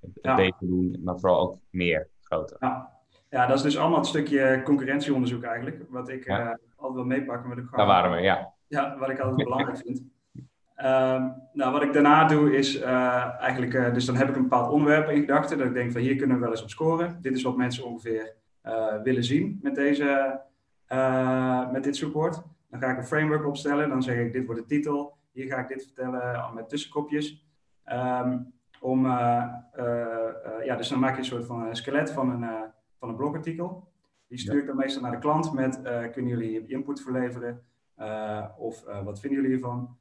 het 0.00 0.10
Ja. 0.22 0.34
beter 0.34 0.66
doen, 0.66 1.00
maar 1.04 1.18
vooral 1.18 1.40
ook 1.40 1.58
meer, 1.70 2.08
groter. 2.20 2.56
Ja. 2.60 2.90
ja, 3.30 3.46
dat 3.46 3.56
is 3.56 3.62
dus 3.62 3.78
allemaal 3.78 3.98
het 3.98 4.06
stukje 4.06 4.60
concurrentieonderzoek 4.64 5.42
eigenlijk. 5.42 5.82
Wat 5.88 6.08
ik 6.08 6.24
Ja. 6.24 6.58
altijd 6.76 6.94
wil 6.94 7.04
meepakken. 7.04 7.68
Daar 7.70 7.86
waren 7.86 8.10
we, 8.10 8.16
ja. 8.20 8.52
Ja, 8.72 8.98
wat 8.98 9.10
ik 9.10 9.18
altijd 9.18 9.48
belangrijk 9.48 9.78
vind. 9.78 10.02
Ehm, 10.74 11.28
nou, 11.52 11.72
wat 11.72 11.82
ik 11.82 11.92
daarna 11.92 12.24
doe 12.24 12.56
is 12.56 12.80
eh, 12.80 13.40
eigenlijk, 13.40 13.74
eh, 13.74 13.94
dus 13.94 14.04
dan 14.04 14.16
heb 14.16 14.28
ik 14.28 14.36
een 14.36 14.42
bepaald 14.42 14.72
onderwerp 14.72 15.08
in 15.08 15.20
gedachten. 15.20 15.58
Dat 15.58 15.66
ik 15.66 15.74
denk 15.74 15.92
van 15.92 16.00
hier 16.00 16.16
kunnen 16.16 16.36
we 16.36 16.42
wel 16.42 16.50
eens 16.50 16.62
op 16.62 16.70
scoren. 16.70 17.18
Dit 17.20 17.36
is 17.36 17.42
wat 17.42 17.56
mensen 17.56 17.84
ongeveer 17.84 18.34
eh, 18.60 19.02
willen 19.02 19.24
zien 19.24 19.58
met, 19.62 19.74
deze, 19.74 20.40
met 21.72 21.84
dit 21.84 21.96
zoekwoord. 21.96 22.42
Dan 22.70 22.80
ga 22.80 22.90
ik 22.90 22.96
een 22.96 23.04
framework 23.04 23.46
opstellen. 23.46 23.88
Dan 23.88 24.02
zeg 24.02 24.16
ik 24.16 24.32
dit 24.32 24.46
wordt 24.46 24.60
de 24.60 24.66
titel. 24.66 25.16
Hier 25.32 25.46
ga 25.46 25.58
ik 25.58 25.68
dit 25.68 25.82
vertellen 25.82 26.54
met 26.54 26.68
tussenkopjes. 26.68 27.46
Ehm, 27.84 28.38
om, 28.80 29.06
ja, 30.64 30.76
dus 30.76 30.88
dan 30.88 30.98
maak 30.98 31.12
je 31.12 31.18
een 31.18 31.24
soort 31.24 31.46
van 31.46 31.76
skelet 31.76 32.10
van 32.10 32.30
een, 32.30 32.50
van 32.98 33.08
een 33.08 33.16
blogartikel. 33.16 33.88
Die 34.28 34.38
stuur 34.38 34.60
ik 34.60 34.66
dan 34.66 34.76
meestal 34.76 35.02
naar 35.02 35.10
de 35.10 35.18
klant 35.18 35.52
met, 35.52 35.80
kunnen 36.12 36.30
jullie 36.30 36.66
input 36.66 37.02
verleveren? 37.02 37.62
Of 38.56 38.84
wat 39.04 39.20
vinden 39.20 39.40
jullie 39.40 39.56
hiervan? 39.56 39.96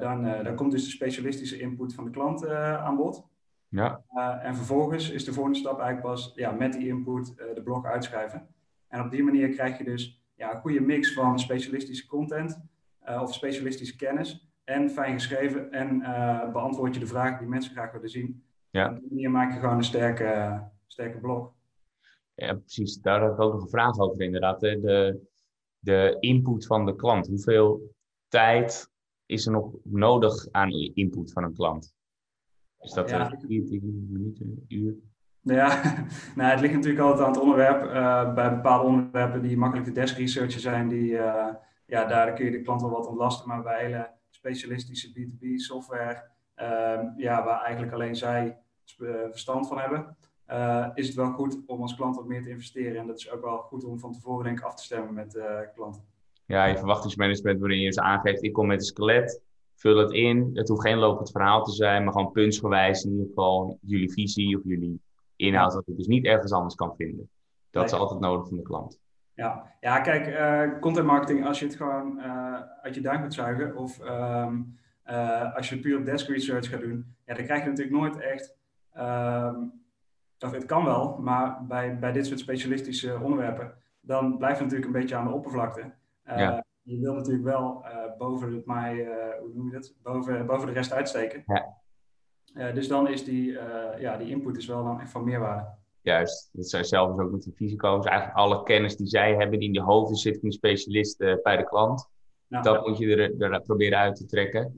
dan, 0.00 0.22
dan 0.44 0.54
komt 0.54 0.70
dus 0.70 0.84
de 0.84 0.90
specialistische 0.90 1.58
input 1.58 1.94
van 1.94 2.04
de 2.04 2.10
klant 2.10 2.48
aan 2.48 2.96
bod. 2.96 3.26
Ja. 3.68 4.04
en 4.42 4.56
vervolgens 4.56 5.10
is 5.10 5.24
de 5.24 5.32
volgende 5.32 5.58
stap 5.58 5.78
eigenlijk 5.78 6.14
pas 6.14 6.32
ja, 6.34 6.50
met 6.50 6.72
die 6.72 6.88
input 6.88 7.36
de 7.54 7.62
blog 7.64 7.84
uitschrijven. 7.84 8.48
En 8.88 9.00
op 9.00 9.10
die 9.10 9.22
manier 9.22 9.48
krijg 9.48 9.78
je 9.78 9.84
dus 9.84 10.22
ja, 10.34 10.54
een 10.54 10.60
goede 10.60 10.80
mix 10.80 11.12
van 11.12 11.38
specialistische 11.38 12.06
content 12.06 12.60
of 13.00 13.34
specialistische 13.34 13.96
kennis 13.96 14.48
en 14.68 14.90
fijn 14.90 15.12
geschreven 15.12 15.72
en 15.72 16.00
uh, 16.00 16.52
beantwoord 16.52 16.94
je 16.94 17.00
de 17.00 17.06
vragen 17.06 17.38
die 17.38 17.48
mensen 17.48 17.72
graag 17.72 17.92
willen 17.92 18.08
zien. 18.08 18.42
Ja. 18.70 18.90
op 18.90 19.00
die 19.00 19.08
manier 19.08 19.30
maak 19.30 19.52
je 19.52 19.60
gewoon 19.60 19.76
een 19.76 19.84
sterke, 19.84 20.62
sterke 20.86 21.18
blog. 21.18 21.52
Ja, 22.34 22.54
precies. 22.54 23.00
Daar 23.00 23.22
heb 23.22 23.32
ik 23.32 23.40
ook 23.40 23.52
nog 23.52 23.62
een 23.62 23.68
vraag 23.68 23.98
over 23.98 24.20
inderdaad. 24.20 24.60
De, 24.60 25.20
de 25.88 26.16
input 26.20 26.66
van 26.66 26.86
de 26.86 26.96
klant. 26.96 27.26
Hoeveel 27.26 27.94
tijd 28.28 28.90
is 29.26 29.46
er 29.46 29.52
nog 29.52 29.72
nodig 29.82 30.46
aan 30.50 30.70
input 30.70 31.32
van 31.32 31.44
een 31.44 31.54
klant? 31.54 31.94
Is 32.80 32.92
dat 32.92 33.10
ja, 33.10 33.30
14 33.46 34.06
minuten, 34.10 34.64
uur? 34.68 34.94
Ja, 35.40 35.82
nou, 36.36 36.50
het 36.50 36.60
ligt 36.60 36.74
natuurlijk 36.74 37.02
altijd 37.04 37.26
aan 37.26 37.32
het 37.32 37.40
onderwerp. 37.40 37.82
Uh, 37.84 38.34
bij 38.34 38.54
bepaalde 38.54 38.88
onderwerpen 38.88 39.42
die 39.42 39.56
makkelijk 39.56 39.86
de 39.86 40.00
desk 40.00 40.16
researcher 40.16 40.60
zijn, 40.60 40.88
die, 40.88 41.10
uh, 41.10 41.48
ja, 41.86 42.04
daar 42.04 42.32
kun 42.32 42.44
je 42.44 42.50
de 42.50 42.60
klant 42.60 42.80
wel 42.80 42.90
wat 42.90 43.06
ontlasten. 43.06 43.48
Maar 43.48 43.62
bij 43.62 43.84
hele 43.84 44.10
specialistische 44.30 45.08
B2B 45.08 45.54
software, 45.54 46.30
uh, 46.56 47.00
ja, 47.16 47.44
waar 47.44 47.62
eigenlijk 47.62 47.92
alleen 47.92 48.16
zij 48.16 48.58
eh, 48.96 49.30
verstand 49.30 49.68
van 49.68 49.78
hebben, 49.78 50.16
uh, 50.50 50.88
is 50.94 51.06
het 51.06 51.16
wel 51.16 51.32
goed 51.32 51.58
om 51.66 51.82
als 51.82 51.96
klant 51.96 52.16
wat 52.16 52.26
meer 52.26 52.42
te 52.42 52.50
investeren. 52.50 53.00
En 53.00 53.06
dat 53.06 53.18
is 53.18 53.30
ook 53.30 53.42
wel 53.42 53.58
goed 53.58 53.84
om 53.84 53.98
van 53.98 54.12
tevoren 54.12 54.44
denk 54.44 54.58
ik 54.58 54.64
af 54.64 54.74
te 54.74 54.84
stemmen 54.84 55.14
met 55.14 55.34
uh, 55.34 55.58
klanten. 55.74 56.02
Ja, 56.44 56.64
je 56.64 56.76
verwachtingsmanagement 56.76 57.60
waarin 57.60 57.78
je 57.78 57.86
dus 57.86 57.98
aangeeft, 57.98 58.42
ik 58.42 58.52
kom 58.52 58.66
met 58.66 58.78
een 58.78 58.84
skelet, 58.84 59.42
vul 59.74 59.96
het 59.96 60.12
in. 60.12 60.50
Het 60.52 60.68
hoeft 60.68 60.82
geen 60.82 60.98
lopend 60.98 61.30
verhaal 61.30 61.64
te 61.64 61.72
zijn, 61.72 62.04
maar 62.04 62.12
gewoon 62.12 62.32
puntsgewijs 62.32 63.04
in 63.04 63.10
ieder 63.10 63.26
geval 63.26 63.78
jullie 63.80 64.12
visie 64.12 64.56
of 64.56 64.64
jullie 64.64 65.00
inhoud, 65.36 65.72
dat 65.72 65.88
ik 65.88 65.96
dus 65.96 66.06
niet 66.06 66.24
ergens 66.24 66.52
anders 66.52 66.74
kan 66.74 66.94
vinden. 66.96 67.30
Dat 67.70 67.84
is 67.84 67.92
altijd 67.92 68.20
nodig 68.20 68.48
van 68.48 68.56
de 68.56 68.62
klant. 68.62 68.98
Ja, 69.34 69.74
ja 69.80 70.00
kijk, 70.00 70.26
uh, 70.26 70.80
content 70.80 71.06
marketing, 71.06 71.46
als 71.46 71.58
je 71.58 71.64
het 71.64 71.76
gewoon 71.76 72.18
uh, 72.18 72.60
uit 72.82 72.94
je 72.94 73.00
duim 73.00 73.20
moet 73.20 73.34
zuigen, 73.34 73.76
of 73.76 74.00
um, 74.00 74.78
uh, 75.06 75.54
als 75.56 75.68
je 75.68 75.78
puur 75.78 75.98
op 75.98 76.04
desk 76.04 76.28
research 76.28 76.68
gaat 76.68 76.80
doen, 76.80 77.14
ja, 77.24 77.34
dan 77.34 77.44
krijg 77.44 77.62
je 77.62 77.68
natuurlijk 77.68 77.96
nooit 77.96 78.18
echt, 78.18 78.56
um, 78.96 79.72
of 80.38 80.50
het 80.50 80.64
kan 80.64 80.84
wel, 80.84 81.18
maar 81.20 81.66
bij, 81.66 81.98
bij 81.98 82.12
dit 82.12 82.26
soort 82.26 82.38
specialistische 82.38 83.18
onderwerpen, 83.22 83.74
dan 84.00 84.38
blijft 84.38 84.58
het 84.58 84.64
natuurlijk 84.64 84.94
een 84.94 85.00
beetje 85.00 85.16
aan 85.16 85.26
de 85.26 85.32
oppervlakte. 85.32 85.92
Ja. 86.24 86.64
Je 86.82 87.00
wil 87.00 87.14
natuurlijk 87.14 87.44
wel 87.44 87.84
boven 88.18 88.54
het 88.54 88.66
mij, 88.66 89.08
hoe 89.40 89.50
noem 89.54 89.66
je 89.66 89.72
dat, 89.72 89.94
boven, 90.02 90.46
boven 90.46 90.66
de 90.66 90.72
rest 90.72 90.92
uitsteken. 90.92 91.44
Ja. 91.46 92.72
dus 92.72 92.88
dan 92.88 93.08
is 93.08 93.24
die, 93.24 93.52
ja, 93.98 94.16
die 94.16 94.28
input 94.28 94.56
is 94.56 94.66
wel 94.66 94.84
dan 94.84 95.00
echt 95.00 95.10
van 95.10 95.24
meerwaarde. 95.24 95.76
Juist, 96.00 96.48
dat 96.52 96.68
zij 96.68 96.84
zelf 96.84 97.16
dus 97.16 97.24
ook 97.24 97.30
met 97.30 97.42
de 97.42 97.52
fysico's. 97.52 98.06
Eigenlijk 98.06 98.38
alle 98.38 98.62
kennis 98.62 98.96
die 98.96 99.06
zij 99.06 99.34
hebben, 99.34 99.58
die 99.58 99.68
in 99.68 99.74
de 99.74 99.82
hoofden 99.82 100.16
zit 100.16 100.38
van 100.40 100.48
de 100.48 100.54
specialisten 100.54 101.40
bij 101.42 101.56
de 101.56 101.64
klant. 101.64 102.08
Nou, 102.48 102.64
dat 102.64 102.86
moet 102.86 102.98
je 102.98 103.16
er, 103.16 103.52
er, 103.52 103.62
proberen 103.62 103.98
uit 103.98 104.16
te 104.16 104.26
trekken. 104.26 104.74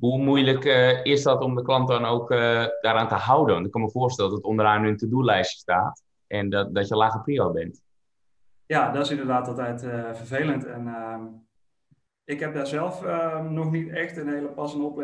Hoe 0.00 0.18
moeilijk 0.18 0.64
uh, 0.64 1.04
is 1.04 1.22
dat 1.22 1.42
om 1.42 1.54
de 1.54 1.62
klant 1.62 1.88
dan 1.88 2.04
ook 2.04 2.30
uh, 2.30 2.66
daaraan 2.80 3.08
te 3.08 3.14
houden? 3.14 3.54
Want 3.54 3.66
ik 3.66 3.72
kan 3.72 3.82
me 3.82 3.90
voorstellen 3.90 4.30
dat 4.30 4.40
het 4.40 4.48
onderaan 4.48 4.82
hun 4.82 4.96
to-do-lijstje 4.96 5.58
staat 5.58 6.02
en 6.26 6.50
dat, 6.50 6.74
dat 6.74 6.88
je 6.88 6.96
lage 6.96 7.20
prio 7.20 7.52
bent. 7.52 7.82
Ja, 8.66 8.92
dat 8.92 9.04
is 9.04 9.10
inderdaad 9.10 9.48
altijd 9.48 9.84
uh, 9.84 10.12
vervelend. 10.12 10.66
En 10.66 10.86
ehm, 10.86 11.22
ik 12.24 12.40
heb 12.40 12.54
daar 12.54 12.66
zelf 12.66 13.04
uh, 13.04 13.44
nog 13.44 13.70
niet 13.70 13.88
echt 13.88 14.16
een 14.16 14.28
hele 14.28 14.48
passende 14.48 14.84
op, 14.84 14.98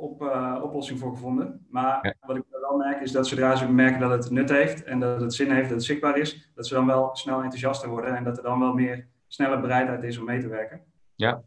op, 0.00 0.20
oplossing 0.62 0.98
voor 0.98 1.10
gevonden. 1.10 1.66
Maar 1.70 1.98
ja. 2.02 2.14
wat 2.26 2.36
ik 2.36 2.42
wel 2.50 2.76
merk 2.76 3.00
is 3.00 3.12
dat 3.12 3.26
zodra 3.26 3.56
ze 3.56 3.72
merken 3.72 4.00
dat 4.00 4.10
het 4.10 4.30
nut 4.30 4.50
heeft 4.50 4.84
en 4.84 5.00
dat 5.00 5.20
het 5.20 5.34
zin 5.34 5.50
heeft, 5.50 5.68
dat 5.68 5.76
het 5.76 5.84
zichtbaar 5.84 6.18
is, 6.18 6.50
dat 6.54 6.66
ze 6.66 6.74
dan 6.74 6.86
wel 6.86 7.10
snel 7.12 7.42
enthousiaster 7.42 7.88
worden 7.88 8.16
en 8.16 8.24
dat 8.24 8.36
er 8.36 8.42
dan 8.42 8.60
wel 8.60 8.72
meer 8.72 9.08
snelle 9.26 9.60
bereidheid 9.60 10.02
is 10.02 10.18
om 10.18 10.24
mee 10.24 10.40
te 10.40 10.48
werken. 10.48 10.80
Ja. 11.14 11.42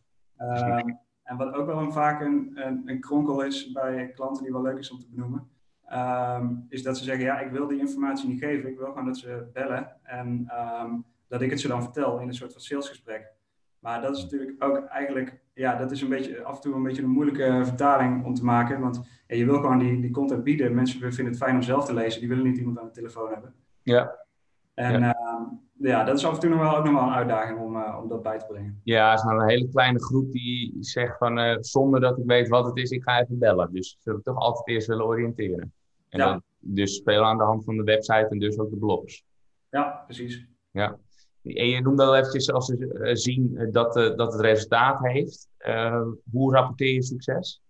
En 1.26 1.38
wat 1.38 1.54
ook 1.54 1.66
wel 1.66 1.80
een, 1.80 1.92
vaak 1.92 2.22
een, 2.22 2.52
een, 2.54 2.82
een, 2.86 3.00
kronkel 3.00 3.42
is 3.42 3.72
bij 3.72 4.12
klanten 4.16 4.44
die 4.44 4.52
wel 4.52 4.62
leuk 4.62 4.78
is 4.78 4.92
om 4.92 5.00
te 5.00 5.08
benoemen, 5.10 5.48
ehm, 5.86 6.48
is 6.70 6.84
dat 6.84 6.98
ze 6.98 7.04
zeggen, 7.04 7.26
ja, 7.26 7.40
ik 7.40 7.52
wil 7.52 7.68
die 7.68 7.80
informatie 7.80 8.28
niet 8.28 8.40
geven, 8.40 8.70
ik 8.70 8.78
wil 8.78 8.88
gewoon 8.88 9.06
dat 9.06 9.18
ze 9.18 9.50
bellen 9.54 9.98
en 10.04 10.52
um, 10.82 11.06
dat 11.28 11.42
ik 11.42 11.50
het 11.50 11.60
ze 11.60 11.68
dan 11.68 11.84
vertel 11.84 12.20
in 12.20 12.28
een 12.28 12.34
soort 12.34 12.52
van 12.52 12.62
salesgesprek. 12.62 13.34
Maar 13.80 14.02
dat 14.02 14.18
is 14.18 14.24
natuurlijk 14.24 14.64
ook 14.64 14.86
eigenlijk, 14.86 15.40
ja, 15.54 15.76
dat 15.76 15.92
is 15.92 16.02
een 16.02 16.10
beetje 16.10 16.44
af 16.44 16.56
en 16.56 16.62
toe 16.62 16.76
een 16.76 16.84
beetje 16.84 17.02
een 17.02 17.10
moeilijke 17.10 17.62
vertaling 17.64 18.26
om 18.26 18.34
te 18.34 18.44
maken. 18.44 18.80
Want 18.80 19.02
ja, 19.28 19.36
je 19.36 19.46
wil 19.46 19.60
gewoon 19.60 19.80
die, 19.80 20.02
die 20.02 20.12
content 20.12 20.44
bieden. 20.44 20.76
Mensen 20.76 21.00
vinden 21.00 21.34
het 21.34 21.44
fijn 21.44 21.56
om 21.56 21.62
zelf 21.62 21.86
te 21.86 21.94
lezen, 21.94 22.20
die 22.20 22.30
willen 22.30 22.44
niet 22.44 22.58
iemand 22.58 22.80
aan 22.80 22.86
de 22.86 22.92
telefoon 22.92 23.32
hebben. 23.32 23.54
Ja. 23.82 24.26
En 24.74 25.00
ja, 25.00 25.10
uh, 25.10 25.42
ja 25.78 26.04
dat 26.04 26.18
is 26.18 26.26
af 26.26 26.34
en 26.34 26.40
toe 26.40 26.50
nog 26.50 26.60
wel, 26.60 26.78
ook 26.78 26.86
nog 26.86 26.94
wel 26.94 27.04
een 27.04 27.14
uitdaging 27.14 27.60
om, 27.60 27.76
uh, 27.76 28.00
om 28.02 28.10
dat 28.10 28.24
bij 28.24 28.40
te 28.40 28.46
brengen. 28.46 28.82
Ja, 28.84 29.10
het 29.10 29.20
is 29.20 29.26
nou 29.26 29.42
een 29.42 29.50
hele 29.50 29.70
kleine 29.70 30.04
groep 30.04 30.32
die 30.32 30.78
zegt 30.80 31.18
van 31.18 31.40
uh, 31.40 31.56
zonder 31.60 32.00
dat 32.00 32.18
ik 32.18 32.24
weet 32.26 32.48
wat 32.48 32.66
het 32.66 32.78
is, 32.78 32.90
ik 32.90 33.04
ga 33.04 33.22
even 33.22 33.40
bellen. 33.40 33.74
Dus 33.74 33.90
ze 33.90 33.98
zullen 34.00 34.22
toch 34.22 34.38
altijd 34.38 34.68
eerst 34.68 34.88
willen 34.88 35.06
oriënteren. 35.06 35.74
En 36.10 36.20
ja. 36.20 36.26
dan, 36.26 36.42
dus 36.60 36.96
spelen 36.96 37.26
aan 37.26 37.38
de 37.38 37.44
hand 37.44 37.64
van 37.64 37.78
de 37.78 37.84
website 37.84 38.28
en 38.30 38.40
dus 38.40 38.60
ook 38.60 38.70
de 38.70 38.78
blogs. 38.78 39.24
Ja, 39.70 40.04
precies. 40.06 40.48
Ja. 40.72 40.98
En 41.44 41.68
je 41.68 41.82
noemde 41.82 42.04
al 42.04 42.16
eventjes 42.16 42.52
als 42.52 42.70
we 42.70 43.10
zien 43.14 43.70
dat, 43.72 43.94
dat 43.94 44.32
het 44.34 44.42
resultaat 44.42 45.00
heeft. 45.02 45.50
Uh, 45.60 46.02
hoe 46.32 46.54
rapporteer 46.54 46.94
je 46.94 47.04
succes? 47.04 47.62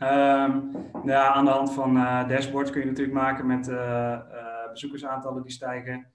Um, 0.00 0.72
ja, 1.04 1.32
aan 1.34 1.44
de 1.44 1.50
hand 1.50 1.72
van 1.72 1.94
dashboards 2.28 2.70
kun 2.70 2.80
je 2.80 2.86
natuurlijk 2.86 3.16
maken 3.16 3.46
met 3.46 3.66
bezoekersaantallen 4.70 5.42
die 5.42 5.52
stijgen, 5.52 6.06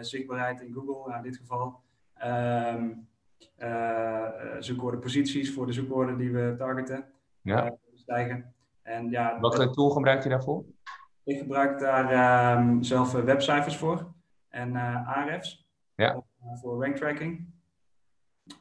zichtbaarheid 0.00 0.60
in 0.60 0.72
Google 0.72 1.10
nou, 1.10 1.16
in 1.16 1.22
dit 1.22 1.36
geval, 1.36 1.80
um, 2.24 3.08
zoekwoordenposities 4.58 5.52
voor 5.52 5.66
de 5.66 5.72
zoekwoorden 5.72 6.16
die 6.16 6.30
we 6.30 6.54
targeten 6.58 7.04
ja. 7.42 7.76
stijgen. 7.94 8.54
En, 8.82 9.10
ja, 9.10 9.40
Welke 9.40 9.70
tool 9.70 9.90
gebruik 9.90 10.22
je 10.22 10.28
daarvoor? 10.28 10.64
Ik 11.24 11.38
gebruik 11.38 11.78
daar 11.78 12.58
um, 12.58 12.82
zelf 12.82 13.12
webcijfers 13.12 13.76
voor 13.76 14.12
en 14.48 14.76
Ahrefs 15.06 15.68
ja. 15.94 16.22
voor 16.60 16.84
rank 16.84 16.96
tracking. 16.96 17.48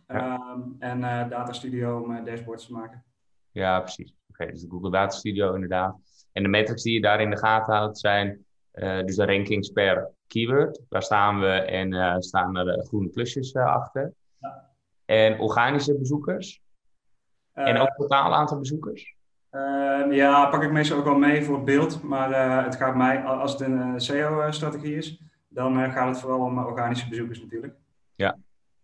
Ja. 0.07 0.53
Um, 0.53 0.75
en 0.79 0.97
uh, 0.99 1.29
Data 1.29 1.53
Studio 1.53 2.01
om 2.01 2.11
uh, 2.11 2.25
dashboards 2.25 2.65
te 2.65 2.73
maken. 2.73 3.03
Ja, 3.51 3.79
precies. 3.79 4.09
Oké, 4.09 4.41
okay, 4.41 4.53
dus 4.53 4.61
de 4.61 4.69
Google 4.69 4.91
Data 4.91 5.15
Studio 5.15 5.53
inderdaad. 5.53 5.97
En 6.31 6.43
de 6.43 6.49
metrics 6.49 6.83
die 6.83 6.93
je 6.93 7.01
daar 7.01 7.21
in 7.21 7.29
de 7.29 7.37
gaten 7.37 7.73
houdt 7.73 7.99
zijn 7.99 8.45
uh, 8.73 9.03
dus 9.03 9.15
de 9.15 9.25
rankings 9.25 9.69
per 9.69 10.11
keyword. 10.29 10.81
Waar 10.89 11.03
staan 11.03 11.39
we 11.39 11.48
en 11.48 12.21
staan 12.21 12.57
er 12.57 12.86
groene 12.86 13.09
plusjes 13.09 13.55
achter. 13.55 14.13
Ja. 14.38 14.69
En 15.05 15.39
organische 15.39 15.98
bezoekers. 15.98 16.62
en 17.53 17.77
ook 17.77 17.95
totaal 17.95 18.36
aantal 18.36 18.59
bezoekers. 18.59 19.15
Ehm, 19.50 20.12
ja, 20.12 20.45
pak 20.50 20.63
ik 20.63 20.71
meestal 20.71 20.98
ook 20.98 21.05
wel 21.05 21.17
mee 21.17 21.43
voor 21.43 21.55
het 21.55 21.65
beeld. 21.65 22.03
Maar 22.03 22.63
het 22.63 22.75
gaat 22.75 22.95
mij, 22.95 23.24
als 23.24 23.51
het 23.51 23.62
een 23.62 24.01
SEO-strategie 24.01 24.95
is, 24.95 25.21
dan 25.48 25.91
gaat 25.91 26.07
het 26.07 26.19
vooral 26.19 26.39
om 26.39 26.57
organische 26.57 27.09
bezoekers 27.09 27.41
natuurlijk. 27.41 27.74
Ja, 28.15 28.38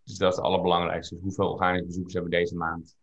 dus 0.04 0.18
dat 0.18 0.32
is 0.32 0.38
het 0.38 0.46
allerbelangrijkste. 0.46 1.14
Dus 1.14 1.24
hoeveel 1.24 1.52
organische 1.52 1.86
bezoekers 1.86 2.14
hebben 2.14 2.32
we 2.32 2.38
deze 2.38 2.56
maand? 2.56 2.98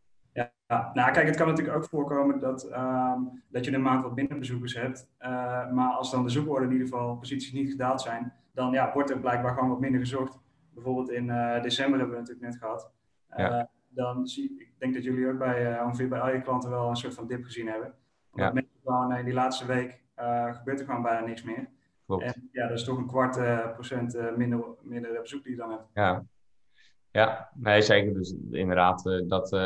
Ja, 0.72 0.90
nou 0.94 1.12
kijk, 1.12 1.26
het 1.26 1.36
kan 1.36 1.48
natuurlijk 1.48 1.76
ook 1.76 1.84
voorkomen 1.84 2.38
dat, 2.38 2.72
um, 2.72 3.42
dat 3.48 3.64
je 3.64 3.72
een 3.72 3.82
maand 3.82 4.02
wat 4.02 4.14
minder 4.14 4.38
bezoekers 4.38 4.74
hebt. 4.74 5.08
Uh, 5.20 5.28
maar 5.72 5.92
als 5.92 6.10
dan 6.10 6.22
de 6.22 6.30
zoekwoorden 6.30 6.68
in 6.68 6.72
ieder 6.72 6.88
geval 6.88 7.16
posities 7.16 7.52
niet 7.52 7.70
gedaald 7.70 8.00
zijn, 8.00 8.32
dan 8.52 8.72
ja, 8.72 8.92
wordt 8.92 9.10
er 9.10 9.20
blijkbaar 9.20 9.54
gewoon 9.54 9.68
wat 9.68 9.80
minder 9.80 10.00
gezocht. 10.00 10.38
Bijvoorbeeld 10.74 11.10
in 11.10 11.28
uh, 11.28 11.62
december 11.62 11.98
hebben 11.98 12.16
we 12.16 12.22
natuurlijk 12.22 12.50
net 12.50 12.56
gehad. 12.56 12.90
Uh, 13.30 13.38
ja. 13.38 13.68
Dan 13.88 14.26
zie 14.26 14.56
ik 14.58 14.72
denk 14.78 14.94
dat 14.94 15.04
jullie 15.04 15.28
ook 15.28 15.38
bij 15.38 15.82
ongeveer 15.82 16.08
bij 16.08 16.20
al 16.20 16.32
je 16.32 16.40
klanten 16.40 16.70
wel 16.70 16.88
een 16.88 16.96
soort 16.96 17.14
van 17.14 17.26
dip 17.26 17.44
gezien 17.44 17.68
hebben. 17.68 17.94
Omdat 18.30 18.46
ja. 18.46 18.52
mensen 18.52 18.80
gewoon 18.84 19.16
in 19.16 19.24
die 19.24 19.34
laatste 19.34 19.66
week 19.66 20.00
gebeurt 20.52 20.80
er 20.80 20.86
gewoon 20.86 21.02
bijna 21.02 21.26
niks 21.26 21.42
meer. 21.42 21.68
Klopt. 22.06 22.22
En 22.24 22.48
ja, 22.52 22.68
dat 22.68 22.78
is 22.78 22.84
toch 22.84 22.98
een 22.98 23.06
kwart 23.06 23.38
procent 23.72 24.36
minder, 24.36 24.64
minder 24.82 25.20
bezoek 25.20 25.42
die 25.42 25.52
je 25.52 25.58
dan 25.58 25.70
hebt. 25.70 25.86
Ja, 25.94 26.24
ja 27.10 27.50
nee, 27.54 27.82
zeker. 27.82 28.14
Dus 28.14 28.34
inderdaad, 28.50 29.02
dat 29.26 29.56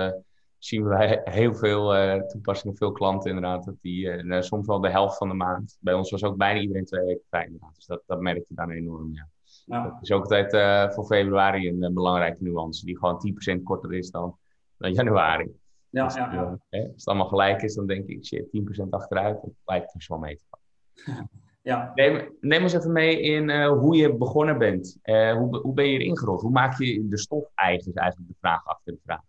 zien 0.58 0.88
we 0.88 1.20
heel 1.24 1.54
veel 1.54 1.94
toepassingen, 2.26 2.76
veel 2.76 2.92
klanten 2.92 3.30
inderdaad. 3.30 3.64
Dat 3.64 3.74
die 3.80 4.10
nou, 4.10 4.42
soms 4.42 4.66
wel 4.66 4.80
de 4.80 4.90
helft 4.90 5.16
van 5.16 5.28
de 5.28 5.34
maand. 5.34 5.76
Bij 5.80 5.94
ons 5.94 6.10
was 6.10 6.24
ook 6.24 6.36
bijna 6.36 6.60
iedereen 6.60 6.84
twee 6.84 7.04
weken 7.04 7.24
vrij 7.28 7.44
inderdaad. 7.44 7.74
Dus 7.74 7.86
dat, 7.86 8.02
dat 8.06 8.20
merk 8.20 8.44
je 8.48 8.54
dan 8.54 8.70
enorm, 8.70 9.12
ja. 9.12 9.28
Nou. 9.66 9.90
Dat 9.90 9.98
is 10.02 10.12
ook 10.12 10.20
altijd 10.32 10.50
voor 10.94 11.06
februari 11.06 11.68
een 11.68 11.94
belangrijke 11.94 12.42
nuance. 12.42 12.84
Die 12.84 12.98
gewoon 12.98 13.20
10% 13.58 13.62
korter 13.62 13.94
is 13.94 14.10
dan, 14.10 14.36
dan 14.76 14.92
januari. 14.92 15.50
Ja, 15.96 16.04
dus, 16.04 16.14
ja, 16.14 16.32
ja. 16.32 16.58
Hè, 16.68 16.78
als 16.82 16.92
het 16.94 17.06
allemaal 17.06 17.26
gelijk 17.26 17.62
is, 17.62 17.74
dan 17.74 17.86
denk 17.86 18.06
ik, 18.06 18.24
shit, 18.24 18.46
10% 18.84 18.88
achteruit, 18.90 19.40
dat 19.42 19.50
lijkt 19.64 19.92
dus 19.92 20.08
wel 20.08 20.18
mee 20.18 20.36
te 20.36 20.44
vallen. 20.48 21.30
ja. 21.62 21.92
Neem, 21.94 22.36
neem 22.40 22.62
ons 22.62 22.72
even 22.72 22.92
mee 22.92 23.20
in 23.20 23.48
uh, 23.48 23.68
hoe 23.68 23.96
je 23.96 24.16
begonnen 24.16 24.58
bent. 24.58 24.98
Uh, 25.02 25.32
hoe, 25.32 25.58
hoe 25.58 25.74
ben 25.74 25.88
je 25.88 25.98
erin 25.98 26.18
gerold? 26.18 26.40
Hoe 26.40 26.50
maak 26.50 26.78
je 26.78 27.08
de 27.08 27.18
stof 27.18 27.44
eigen, 27.54 27.88
is 27.88 27.94
eigenlijk 27.94 28.30
de 28.30 28.36
vraag 28.38 28.66
achter 28.66 28.92
de 28.92 29.00
vraag. 29.04 29.22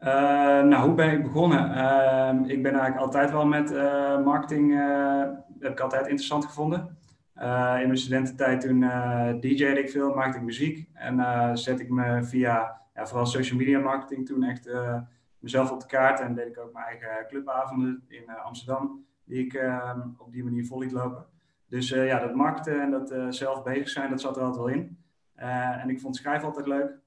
Uh, 0.00 0.08
nou, 0.62 0.86
hoe 0.86 0.94
ben 0.94 1.12
ik 1.12 1.22
begonnen? 1.22 1.74
Ehm, 1.74 2.44
ik 2.44 2.62
ben 2.62 2.72
eigenlijk 2.72 3.00
altijd 3.00 3.30
wel 3.30 3.46
met 3.46 3.70
marketing, 4.24 4.74
heb 5.60 5.72
ik 5.72 5.80
altijd 5.80 6.06
interessant 6.06 6.44
gevonden. 6.44 6.96
in 7.80 7.86
mijn 7.86 7.96
studententijd 7.96 8.60
toen 8.60 8.80
DJ'de 9.40 9.78
ik 9.78 9.90
veel, 9.90 10.14
maakte 10.14 10.38
ik 10.38 10.44
muziek 10.44 10.88
en 10.92 11.58
zet 11.58 11.80
ik 11.80 11.90
me 11.90 12.24
via 12.24 12.80
ja, 12.94 13.06
vooral 13.06 13.26
social 13.26 13.58
media 13.58 13.78
marketing 13.78 14.26
toen 14.26 14.42
echt 14.42 14.70
mezelf 15.38 15.70
op 15.70 15.80
de 15.80 15.86
kaart 15.86 16.20
en 16.20 16.34
deed 16.34 16.46
ik 16.46 16.58
ook 16.58 16.72
mijn 16.72 16.86
eigen 16.86 17.26
clubavonden 17.28 18.04
in 18.08 18.30
Amsterdam 18.44 19.04
die 19.26 19.44
ik 19.44 19.54
ehm, 19.54 20.00
op 20.18 20.32
die 20.32 20.44
manier 20.44 20.66
vol 20.66 20.78
liet 20.78 20.92
lopen. 20.92 21.26
Dus 21.68 21.92
eh, 21.92 22.06
ja, 22.06 22.18
dat 22.18 22.34
markten 22.34 22.80
en 22.80 22.90
dat 22.90 23.10
eh, 23.10 23.26
zelf 23.28 23.62
bezig 23.62 23.88
zijn, 23.88 24.10
dat 24.10 24.20
zat 24.20 24.36
er 24.36 24.42
altijd 24.42 24.64
wel 24.64 24.74
in. 24.74 24.98
Eh, 25.34 25.82
en 25.82 25.90
ik 25.90 26.00
vond 26.00 26.16
schrijven 26.16 26.48
altijd 26.48 26.66
leuk. 26.66 26.98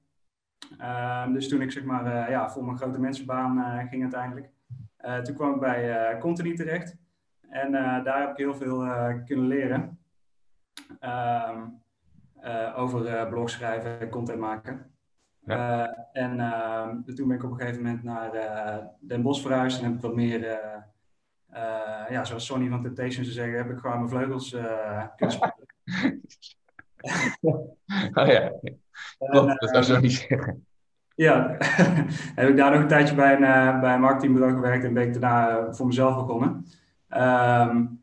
Ehm, 0.78 1.32
dus 1.32 1.48
toen 1.48 1.62
ik 1.62 1.70
zeg 1.70 1.84
maar 1.84 2.30
ja, 2.30 2.50
voor 2.50 2.64
mijn 2.64 2.76
grote 2.76 3.00
mensenbaan 3.00 3.86
ging 3.88 4.02
uiteindelijk, 4.02 4.50
toen 5.22 5.34
kwam 5.34 5.54
ik 5.54 5.60
bij 5.60 6.18
Contini 6.18 6.54
terecht. 6.54 6.96
En 7.48 7.72
daar 7.72 8.20
heb 8.20 8.30
ik 8.30 8.36
heel 8.36 8.54
veel 8.54 8.78
kunnen 9.24 9.46
leren. 9.46 9.98
Ehm, 10.98 11.66
over 12.76 13.28
blog 13.28 13.50
schrijven, 13.50 14.08
content 14.08 14.40
maken. 14.40 14.84
Ja. 15.44 15.94
en 16.12 17.04
toen 17.14 17.28
ben 17.28 17.36
ik 17.36 17.44
op 17.44 17.50
een 17.50 17.58
gegeven 17.58 17.82
moment 17.82 18.02
naar 18.02 18.30
Den 19.00 19.22
Bosch 19.22 19.42
verhuisd 19.42 19.78
en 19.78 19.84
heb 19.84 19.94
ik 19.94 20.00
wat 20.00 20.14
meer 20.14 20.58
ja, 22.08 22.24
zoals 22.24 22.46
Sonny 22.46 22.68
van 22.68 22.82
Temptation 22.82 23.24
zou 23.24 23.36
zeggen, 23.36 23.56
heb 23.56 23.70
ik 23.70 23.78
gewoon 23.78 23.96
mijn 23.96 24.08
vleugels 24.08 24.50
kunnen 25.16 25.36
spelen. 25.36 26.22
oh 28.20 28.26
ja, 28.26 28.52
Klopt, 29.18 29.60
dat 29.60 29.70
zou 29.70 29.82
zo 29.82 30.00
niet 30.00 30.12
zeggen. 30.12 30.66
Ja, 31.14 31.56
heb 32.38 32.48
ik 32.48 32.56
daar 32.56 32.70
nog 32.70 32.80
een 32.80 32.88
tijdje 32.88 33.14
bij 33.14 33.34
een, 33.34 33.42
uh, 33.42 33.80
bij 33.80 33.94
een 33.94 34.00
marketingbureau 34.00 34.54
gewerkt 34.54 34.84
en 34.84 34.94
ben 34.94 35.06
ik 35.06 35.20
daarna 35.20 35.72
voor 35.72 35.86
mezelf 35.86 36.14
begonnen. 36.14 36.66
Um, 37.10 38.00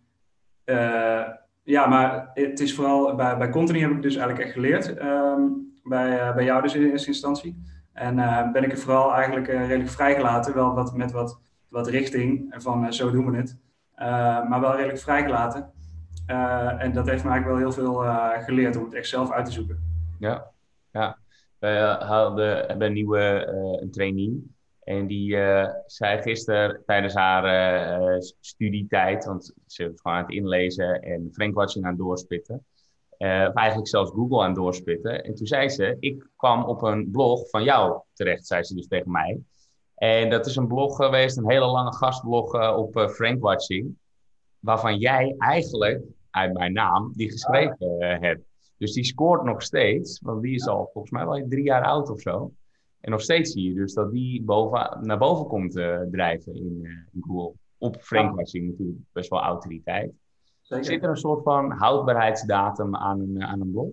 ja, 1.64 1.86
maar 1.86 2.30
het 2.34 2.60
is 2.60 2.76
vooral 2.76 3.16
bij, 3.16 3.38
bij 3.38 3.50
Contini 3.50 3.82
heb 3.82 3.92
ik 3.92 4.02
dus 4.02 4.16
eigenlijk 4.16 4.46
echt 4.46 4.54
geleerd. 4.54 5.02
Um, 5.02 5.74
bij, 5.84 6.34
bij 6.34 6.44
jou 6.44 6.62
dus 6.62 6.76
in 6.76 6.90
eerste 6.90 7.08
instantie. 7.08 7.64
En 7.94 8.16
ben 8.52 8.64
ik 8.64 8.72
er 8.72 8.78
vooral 8.78 9.14
eigenlijk 9.14 9.48
redelijk 9.48 9.90
vrijgelaten, 9.90 10.54
wel 10.54 10.74
wat, 10.74 10.96
met 10.96 11.12
wat 11.12 11.40
wat 11.70 11.88
richting 11.88 12.56
van 12.58 12.94
zo 12.94 13.12
doen 13.12 13.32
we 13.32 13.38
het. 13.38 13.58
Maar 14.50 14.60
wel 14.60 14.76
redelijk 14.76 15.00
vrijgelaten. 15.00 15.72
Uh, 16.28 16.84
en 16.84 16.94
dat 16.94 17.08
heeft 17.08 17.24
me 17.24 17.30
eigenlijk 17.30 17.46
wel 17.46 17.58
heel 17.58 17.72
veel 17.72 18.04
geleerd 18.44 18.76
om 18.76 18.84
het 18.84 18.94
echt 18.94 19.08
zelf 19.08 19.32
uit 19.32 19.46
te 19.46 19.52
zoeken. 19.52 19.84
Ja, 20.20 20.52
ja. 20.92 21.18
We 21.60 21.98
hadden 22.00 22.66
hebben 22.66 22.88
een 22.88 22.94
nieuwe 22.94 23.48
een 23.82 23.92
trainee. 23.92 24.56
En 24.84 25.08
die 25.08 25.38
zei 25.86 26.22
gisteren 26.22 26.84
tijdens 26.86 27.14
haar 27.14 28.22
studietijd, 28.40 29.26
want 29.26 29.54
ze 29.66 29.90
was 29.90 30.02
gewoon 30.02 30.18
aan 30.18 30.24
het 30.24 30.34
inlezen 30.34 31.02
en 31.02 31.30
Frankwatching 31.32 31.86
aan 31.86 31.92
het 31.92 32.00
doorspitten. 32.00 32.66
of 33.18 33.54
eigenlijk 33.54 33.88
zelfs 33.88 34.12
Google 34.12 34.42
aan 34.42 34.48
het 34.48 34.56
doorspitten. 34.56 35.24
En 35.24 35.36
toen 35.36 35.48
zei 35.48 35.70
ze, 35.70 35.98
ik 36.00 36.28
kwam 36.36 36.64
op 36.64 36.82
een 36.82 37.12
blog 37.12 37.50
van 37.50 37.64
jou 37.64 38.02
terecht, 38.14 38.48
zei 38.48 38.64
ze 38.64 38.76
dus 38.76 38.88
tegen 38.88 39.12
mij. 39.12 39.42
En 39.96 40.30
dat 40.30 40.46
is 40.46 40.56
een 40.56 40.68
blog 40.68 40.96
geweest, 40.96 41.38
een 41.38 41.50
hele 41.50 41.66
lange 41.66 41.94
gastblog 41.94 42.76
op 42.76 43.10
Frankwatching. 43.10 43.98
Waarvan 44.68 44.98
jij 44.98 45.36
eigenlijk, 45.38 46.04
uit 46.30 46.54
mijn 46.54 46.74
naam, 46.74 47.12
die 47.14 47.32
geschreven 47.32 47.96
uh, 48.00 48.20
hebt. 48.20 48.42
Dus 48.78 48.94
die 48.94 49.04
scoort 49.04 49.44
nog 49.44 49.62
steeds, 49.62 50.20
want 50.20 50.42
die 50.42 50.56
is 50.56 50.68
al 50.68 50.90
volgens 50.94 51.14
mij 51.14 51.26
wel 51.26 51.46
drie 51.50 51.64
jaar 51.64 51.84
oud 51.84 52.10
of 52.10 52.22
zo. 52.22 52.52
En 53.00 53.12
nog 53.12 53.22
steeds 53.22 53.52
zie 53.52 53.70
je 53.70 53.74
dus 53.74 53.94
dat 53.94 54.12
die 54.12 54.44
boven, 54.44 54.98
naar 55.02 55.18
boven 55.18 55.48
komt 55.48 55.72
drijven 56.12 56.56
in, 56.56 56.86
in, 57.12 57.22
Google. 57.22 57.54
Op 57.78 58.02
Frankwatching 58.02 58.70
natuurlijk 58.70 59.00
best 59.12 59.30
wel 59.30 59.42
autoriteit. 59.42 60.12
Zeker. 60.62 60.86
Zit 60.86 61.04
er 61.04 61.10
een 61.10 61.18
soort 61.18 61.44
van 61.44 61.72
houdbaarheidsdatum 61.72 62.96
aan 62.96 63.20
een, 63.20 63.44
aan 63.44 63.62
een 63.62 63.72
blog? 63.72 63.90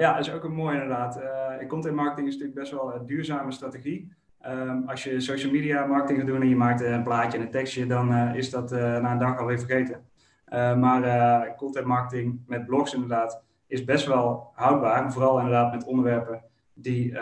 ja, 0.00 0.16
dat 0.16 0.26
is 0.26 0.32
ook 0.32 0.44
een 0.44 0.54
mooi 0.54 0.74
inderdaad. 0.74 1.20
content 1.68 1.94
marketing 1.94 2.26
is 2.28 2.32
natuurlijk 2.34 2.58
best 2.58 2.72
wel 2.72 2.94
een 2.94 3.06
duurzame 3.06 3.52
strategie. 3.52 4.12
Um, 4.48 4.88
als 4.88 5.04
je 5.04 5.20
social 5.20 5.52
media 5.52 5.86
marketing 5.86 6.18
gaat 6.18 6.26
doen 6.26 6.40
en 6.40 6.48
je 6.48 6.56
maakt 6.56 6.80
een 6.80 7.02
plaatje 7.02 7.38
en 7.38 7.44
een 7.44 7.50
tekstje, 7.50 7.86
dan 7.86 8.12
uh, 8.12 8.34
is 8.34 8.50
dat 8.50 8.72
uh, 8.72 8.78
na 8.78 9.12
een 9.12 9.18
dag 9.18 9.38
alweer 9.38 9.58
vergeten. 9.58 10.04
Uh, 10.48 10.76
maar 10.76 11.56
content 11.56 11.86
marketing 11.86 12.40
met 12.46 12.66
blogs 12.66 12.94
inderdaad 12.94 13.44
is 13.66 13.84
best 13.84 14.06
wel 14.06 14.50
houdbaar. 14.54 15.12
Vooral 15.12 15.38
inderdaad 15.38 15.72
met 15.72 15.84
onderwerpen 15.84 16.42
die, 16.72 17.18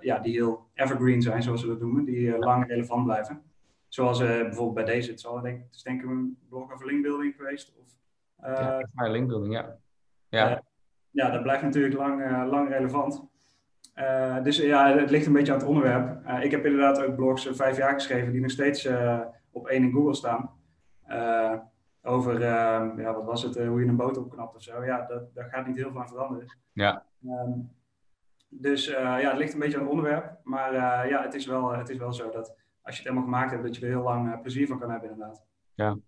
ja, 0.00 0.18
die 0.18 0.32
heel 0.32 0.66
evergreen 0.74 1.22
zijn, 1.22 1.42
zoals 1.42 1.62
we 1.62 1.68
dat 1.68 1.80
noemen. 1.80 2.04
Die 2.04 2.38
lang 2.38 2.66
relevant 2.66 3.04
blijven. 3.04 3.42
Zoals 3.88 4.18
bijvoorbeeld 4.18 4.74
bij 4.74 4.84
deze. 4.84 5.10
Het, 5.10 5.20
zal, 5.20 5.40
denk, 5.40 5.62
het 5.62 5.74
is 5.74 5.82
denk 5.82 6.02
ik 6.02 6.08
een 6.08 6.38
blog 6.48 6.72
over 6.72 6.86
linkbuilding 6.86 7.34
geweest. 7.36 7.72
Of, 7.80 7.96
ja, 8.94 9.10
linkbuilding, 9.10 9.54
ja. 9.54 9.76
Ja. 10.28 10.62
ja, 11.10 11.30
dat 11.30 11.42
blijft 11.42 11.62
natuurlijk 11.62 11.94
lang, 11.94 12.46
lang 12.46 12.68
relevant. 12.68 13.30
Uh, 13.94 14.42
dus 14.42 14.56
ja, 14.56 14.96
het 14.96 15.10
ligt 15.10 15.26
een 15.26 15.32
beetje 15.32 15.52
aan 15.52 15.58
het 15.58 15.68
onderwerp. 15.68 16.26
Uh, 16.26 16.44
ik 16.44 16.50
heb 16.50 16.64
inderdaad 16.64 17.02
ook 17.04 17.16
blogs 17.16 17.46
uh, 17.46 17.52
vijf 17.52 17.76
jaar 17.76 17.92
geschreven 17.92 18.32
die 18.32 18.40
nog 18.40 18.50
steeds 18.50 18.88
op 19.50 19.66
één 19.66 19.82
in 19.82 19.92
Google 19.92 20.14
staan. 20.14 20.50
over, 22.02 22.40
ja, 22.40 23.14
wat 23.14 23.24
was 23.24 23.42
het, 23.42 23.66
hoe 23.66 23.80
je 23.80 23.86
een 23.86 23.96
boot 23.96 24.16
opknapt 24.16 24.56
of 24.56 24.62
zo. 24.62 24.84
Ja, 24.84 25.06
dat, 25.06 25.34
daar 25.34 25.48
gaat 25.48 25.66
niet 25.66 25.76
heel 25.76 25.90
veel 25.90 26.00
aan 26.00 26.08
veranderen. 26.08 26.58
Ja. 26.72 27.06
Um, 27.24 27.70
dus 28.48 28.86
ja, 28.86 29.28
het 29.28 29.38
ligt 29.38 29.52
een 29.52 29.58
beetje 29.58 29.76
aan 29.76 29.82
het 29.82 29.92
onderwerp. 29.92 30.38
Maar 30.42 30.74
ja, 31.08 31.22
het 31.22 31.34
is, 31.34 31.46
wel, 31.46 31.72
het 31.72 31.88
is 31.88 31.98
wel 31.98 32.12
zo 32.12 32.30
dat 32.30 32.56
als 32.82 32.96
je 32.96 33.02
het 33.02 33.10
helemaal 33.10 33.22
gemaakt 33.22 33.50
hebt, 33.50 33.62
dat 33.62 33.76
je 33.76 33.82
er 33.82 33.92
heel 33.92 34.02
lang 34.02 34.40
plezier 34.40 34.66
van 34.66 34.78
kan 34.78 34.90
hebben 34.90 35.10
inderdaad. 35.10 35.44
Ja. 35.74 35.98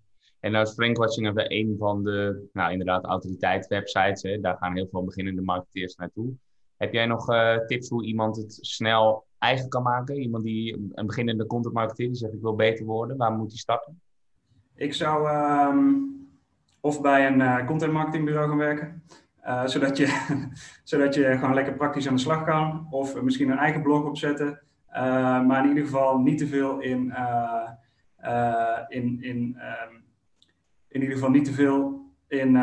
En 0.40 0.53
nou 0.53 0.64
is 0.64 0.73
Frankwatching 0.73 1.33
een 1.35 1.77
van 1.79 2.03
de, 2.03 2.49
nou 2.53 2.73
inderdaad, 2.73 3.05
autoriteitswebsites. 3.05 4.23
Hè. 4.23 4.40
Daar 4.40 4.57
gaan 4.57 4.75
heel 4.75 4.88
veel 4.90 5.05
beginnende 5.05 5.42
marketeers 5.42 5.97
naartoe. 5.97 6.35
Heb 6.76 6.92
jij 6.92 7.06
nog 7.06 7.30
uh, 7.30 7.56
tips 7.66 7.88
hoe 7.88 8.04
iemand 8.04 8.37
het 8.37 8.58
snel 8.60 9.26
eigen 9.38 9.68
kan 9.68 9.82
maken? 9.82 10.16
Iemand 10.16 10.44
die 10.44 10.90
een 10.94 11.06
beginnende 11.06 11.46
content 11.46 11.74
marketeer 11.74 12.06
die 12.06 12.16
zegt 12.16 12.32
ik 12.32 12.40
wil 12.40 12.54
beter 12.54 12.84
worden, 12.84 13.16
waar 13.16 13.32
moet 13.32 13.50
hij 13.50 13.58
starten? 13.58 14.00
Ik 14.74 14.94
zou 14.94 15.28
um, 15.28 16.12
of 16.80 17.00
bij 17.00 17.26
een 17.26 17.40
uh, 17.40 17.66
content 17.66 17.92
marketingbureau 17.92 18.48
gaan 18.48 18.58
werken. 18.58 19.02
Uh, 19.46 19.66
zodat, 19.66 19.96
je, 19.96 20.37
zodat 20.84 21.14
je 21.14 21.37
gewoon 21.38 21.54
lekker 21.54 21.74
praktisch 21.74 22.08
aan 22.08 22.14
de 22.14 22.20
slag 22.20 22.44
kan. 22.44 22.87
Of 22.90 23.22
misschien 23.22 23.50
een 23.50 23.58
eigen 23.58 23.82
blog 23.82 24.04
opzetten. 24.04 24.62
maar 25.46 25.62
in 25.62 25.68
ieder 25.68 25.84
geval 25.84 26.18
niet 26.18 26.38
te 26.38 26.46
veel 26.46 26.80
in, 26.80 27.14
in, 28.88 29.22
in, 29.22 29.58
um, 29.60 30.04
in 30.88 31.00
ieder 31.00 31.14
geval 31.14 31.30
niet 31.30 31.44
te 31.44 31.52
veel 31.52 32.04
in 32.28 32.56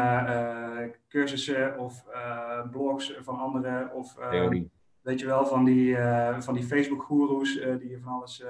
cursussen 1.07 1.79
of 1.79 2.05
uh, 2.13 2.69
blogs 2.71 3.17
van 3.21 3.39
anderen. 3.39 3.93
Of 3.93 4.17
uh, 4.19 4.61
weet 5.01 5.19
je 5.19 5.25
wel, 5.25 5.45
van 5.45 5.63
die, 5.63 5.89
uh, 5.89 6.39
van 6.39 6.53
die 6.53 6.63
Facebook-goeroes 6.63 7.53
die 7.53 7.89
je 7.89 7.99
van 7.99 8.13
alles 8.13 8.43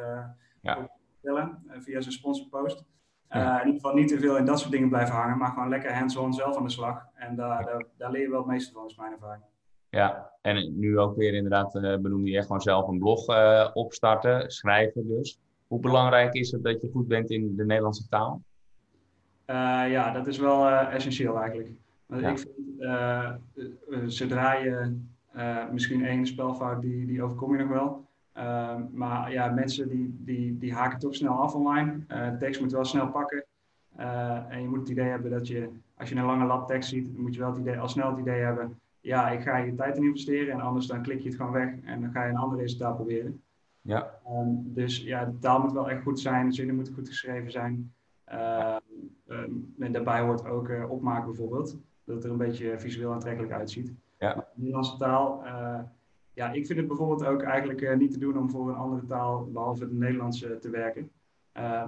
ja. 0.61 0.89
vertellen 1.11 1.63
via 1.79 2.01
zijn 2.01 2.13
sponsorpost. 2.13 2.85
Ja. 3.29 3.59
in 3.59 3.65
ieder 3.65 3.81
geval 3.81 3.97
niet 3.97 4.07
te 4.07 4.19
veel 4.19 4.37
in 4.37 4.45
dat 4.45 4.59
soort 4.59 4.71
dingen 4.71 4.89
blijven 4.89 5.15
hangen, 5.15 5.37
maar 5.37 5.49
gewoon 5.49 5.69
lekker 5.69 5.93
hands-on 5.93 6.33
zelf 6.33 6.57
aan 6.57 6.63
de 6.63 6.69
slag. 6.69 7.05
En 7.13 7.35
daar, 7.35 7.65
daar, 7.65 7.85
daar, 7.97 8.11
leer 8.11 8.21
je 8.21 8.29
wel 8.29 8.39
het 8.39 8.47
meeste 8.47 8.73
van, 8.73 8.85
is 8.85 8.95
mijn 8.95 9.11
ervaring. 9.11 9.43
Ja, 9.89 10.31
en 10.41 10.79
nu 10.79 10.99
ook 10.99 11.15
weer 11.15 11.33
inderdaad 11.33 11.71
benoem 12.01 12.27
je 12.27 12.37
echt 12.37 12.45
gewoon 12.45 12.61
zelf 12.61 12.87
een 12.87 12.99
blog 12.99 13.25
opstarten, 13.73 14.51
schrijven 14.51 15.07
dus. 15.07 15.39
Hoe 15.67 15.79
belangrijk 15.79 16.33
is 16.33 16.51
het 16.51 16.63
dat 16.63 16.81
je 16.81 16.89
goed 16.91 17.07
bent 17.07 17.29
in 17.29 17.55
de 17.55 17.65
Nederlandse 17.65 18.07
taal? 18.07 18.41
Ja, 19.89 20.11
dat 20.11 20.27
is 20.27 20.37
wel 20.37 20.69
essentieel 20.69 21.39
eigenlijk. 21.39 21.69
Want 22.05 22.21
ik 22.21 22.39
vind, 22.39 22.79
uh, 22.79 23.31
zodra 24.05 24.53
je 24.53 24.97
misschien 25.71 26.05
één 26.05 26.25
spelfout, 26.25 26.81
die, 26.81 27.05
die 27.05 27.23
overkom 27.23 27.57
je 27.57 27.63
nog 27.63 27.71
wel. 27.71 28.05
Ehm, 28.33 28.81
maar 28.91 29.31
ja, 29.31 29.51
mensen 29.51 29.89
die, 29.89 30.15
die, 30.19 30.57
die 30.57 30.73
haken 30.73 30.99
toch 30.99 31.15
snel 31.15 31.33
af 31.33 31.55
online. 31.55 31.97
de 32.07 32.35
tekst 32.39 32.61
moet 32.61 32.71
wel 32.71 32.85
snel 32.85 33.07
pakken. 33.07 33.45
en 34.49 34.61
je 34.61 34.67
moet 34.67 34.79
het 34.79 34.89
idee 34.89 35.09
hebben 35.09 35.31
dat 35.31 35.47
je, 35.47 35.69
als 35.97 36.09
je 36.09 36.15
een 36.15 36.25
lange 36.25 36.45
lab 36.45 36.67
tekst 36.67 36.89
ziet, 36.89 37.17
moet 37.17 37.33
je 37.33 37.39
wel 37.39 37.49
het 37.49 37.59
idee, 37.59 37.79
al 37.79 37.89
snel 37.89 38.09
het 38.09 38.19
idee 38.19 38.41
hebben, 38.41 38.79
ja, 39.01 39.29
ik 39.29 39.41
ga 39.41 39.57
je 39.57 39.75
tijd 39.75 39.97
in 39.97 40.03
investeren 40.03 40.53
en 40.53 40.61
anders 40.61 40.85
dan 40.87 41.01
klik 41.01 41.19
je 41.19 41.27
het 41.27 41.37
gewoon 41.37 41.51
weg 41.51 41.69
en 41.83 42.01
dan 42.01 42.11
ga 42.11 42.23
je 42.23 42.29
een 42.29 42.37
ander 42.37 42.59
resultaat 42.59 42.95
proberen. 42.95 43.41
Ja. 43.81 44.19
Um, 44.29 44.73
dus 44.73 45.03
ja, 45.03 45.25
de 45.25 45.39
taal 45.39 45.61
moet 45.61 45.71
wel 45.71 45.89
echt 45.89 46.01
goed 46.01 46.19
zijn, 46.19 46.47
de 46.47 46.53
zinnen 46.53 46.75
moeten 46.75 46.93
goed 46.93 47.07
geschreven 47.07 47.51
zijn. 47.51 47.93
Um, 48.33 49.73
en 49.79 49.91
daarbij 49.91 50.21
hoort 50.21 50.45
ook 50.45 50.69
uh, 50.69 50.91
opmaken 50.91 51.25
bijvoorbeeld 51.25 51.77
dat 52.03 52.15
het 52.15 52.23
er 52.23 52.31
een 52.31 52.37
beetje 52.37 52.79
visueel 52.79 53.13
aantrekkelijk 53.13 53.53
uitziet. 53.53 53.93
Ja. 54.17 54.33
de 54.33 54.43
Nederlandse 54.53 54.97
taal, 54.97 55.41
uh, 55.45 55.79
ja, 56.33 56.51
ik 56.51 56.65
vind 56.65 56.79
het 56.79 56.87
bijvoorbeeld 56.87 57.25
ook 57.25 57.41
eigenlijk 57.41 57.97
niet 57.97 58.11
te 58.11 58.19
doen 58.19 58.37
om 58.37 58.49
voor 58.49 58.69
een 58.69 58.75
andere 58.75 59.05
taal, 59.05 59.51
behalve 59.51 59.83
het 59.83 59.93
Nederlands, 59.93 60.39
te 60.39 60.69
werken. 60.69 61.11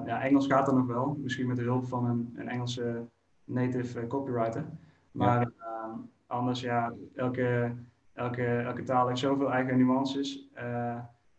ja, 0.05 0.21
Engels 0.21 0.47
gaat 0.47 0.67
er 0.67 0.73
nog 0.73 0.85
wel, 0.85 1.17
misschien 1.21 1.47
met 1.47 1.57
de 1.57 1.63
hulp 1.63 1.85
van 1.85 2.05
een, 2.05 2.33
een 2.35 2.47
Engelse 2.47 3.05
native 3.43 4.07
copywriter. 4.07 4.65
Maar 5.11 5.41
ehm, 5.41 5.91
anders, 6.27 6.61
ja, 6.61 6.93
elke, 7.15 7.73
elke, 8.13 8.45
elke 8.45 8.83
taal 8.83 9.07
heeft 9.07 9.19
zoveel 9.19 9.51
eigen 9.51 9.77
nuances. 9.77 10.49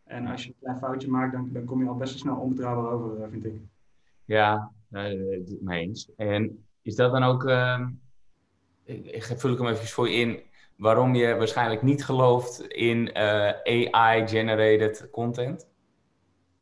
en 0.04 0.26
als 0.26 0.44
je 0.44 0.48
een 0.48 0.58
klein 0.60 0.78
foutje 0.78 1.10
maakt, 1.10 1.32
dan, 1.32 1.48
dan 1.52 1.64
kom 1.64 1.82
je 1.82 1.88
al 1.88 1.96
best 1.96 2.12
wel 2.12 2.20
snel 2.20 2.42
onbetrouwbaar 2.42 2.92
over, 2.92 3.30
vind 3.30 3.44
ik. 3.44 3.54
Ja, 4.24 4.72
mee 5.61 5.87
eens. 5.87 6.11
En 6.16 6.64
is 6.83 6.94
dat 6.94 7.12
dan 7.12 7.22
ook, 7.22 7.44
uh, 7.44 7.87
ik 8.85 9.24
vul 9.37 9.52
ik 9.52 9.59
hem 9.59 9.68
even 9.68 9.87
voor 9.87 10.09
je 10.09 10.16
in, 10.16 10.40
waarom 10.76 11.14
je 11.14 11.35
waarschijnlijk 11.37 11.83
niet 11.83 12.04
gelooft 12.04 12.61
in 12.61 13.11
uh, 13.16 13.92
AI-generated 13.92 15.09
content? 15.11 15.68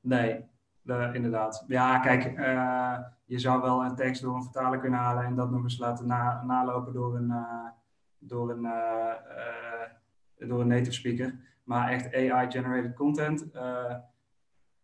Nee, 0.01 0.45
inderdaad. 1.13 1.65
Ja, 1.67 1.99
kijk, 1.99 2.39
uh, 2.39 2.99
je 3.25 3.39
zou 3.39 3.63
wel 3.63 3.85
een 3.85 3.95
tekst 3.95 4.23
door 4.23 4.35
een 4.35 4.43
vertaler 4.43 4.79
kunnen 4.79 4.99
halen 4.99 5.25
en 5.25 5.35
dat 5.35 5.51
nog 5.51 5.63
eens 5.63 5.79
laten 5.79 6.07
na, 6.07 6.43
nalopen 6.45 6.93
door 6.93 7.17
een, 7.17 7.29
uh, 7.31 7.69
door, 8.19 8.51
een, 8.51 8.69
door 10.49 10.61
een 10.61 10.67
native 10.67 10.93
speaker. 10.93 11.51
Maar 11.65 11.91
echt 11.91 12.15
AI-generated 12.15 12.95
content, 12.95 13.47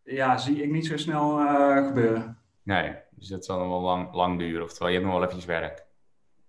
ja, 0.03 0.37
zie 0.37 0.63
ik 0.63 0.71
niet 0.71 0.85
zo 0.85 0.97
snel 0.97 1.37
gebeuren. 1.85 2.37
Nee, 2.63 2.95
dus 3.19 3.27
dat 3.27 3.45
zal 3.45 3.59
nog 3.59 3.67
wel 3.67 3.81
lang, 3.81 4.13
lang 4.13 4.39
duren. 4.39 4.63
Oftewel, 4.63 4.87
je 4.87 4.93
hebt 4.93 5.05
nog 5.05 5.15
wel 5.15 5.23
eventjes 5.23 5.49
werk. 5.49 5.85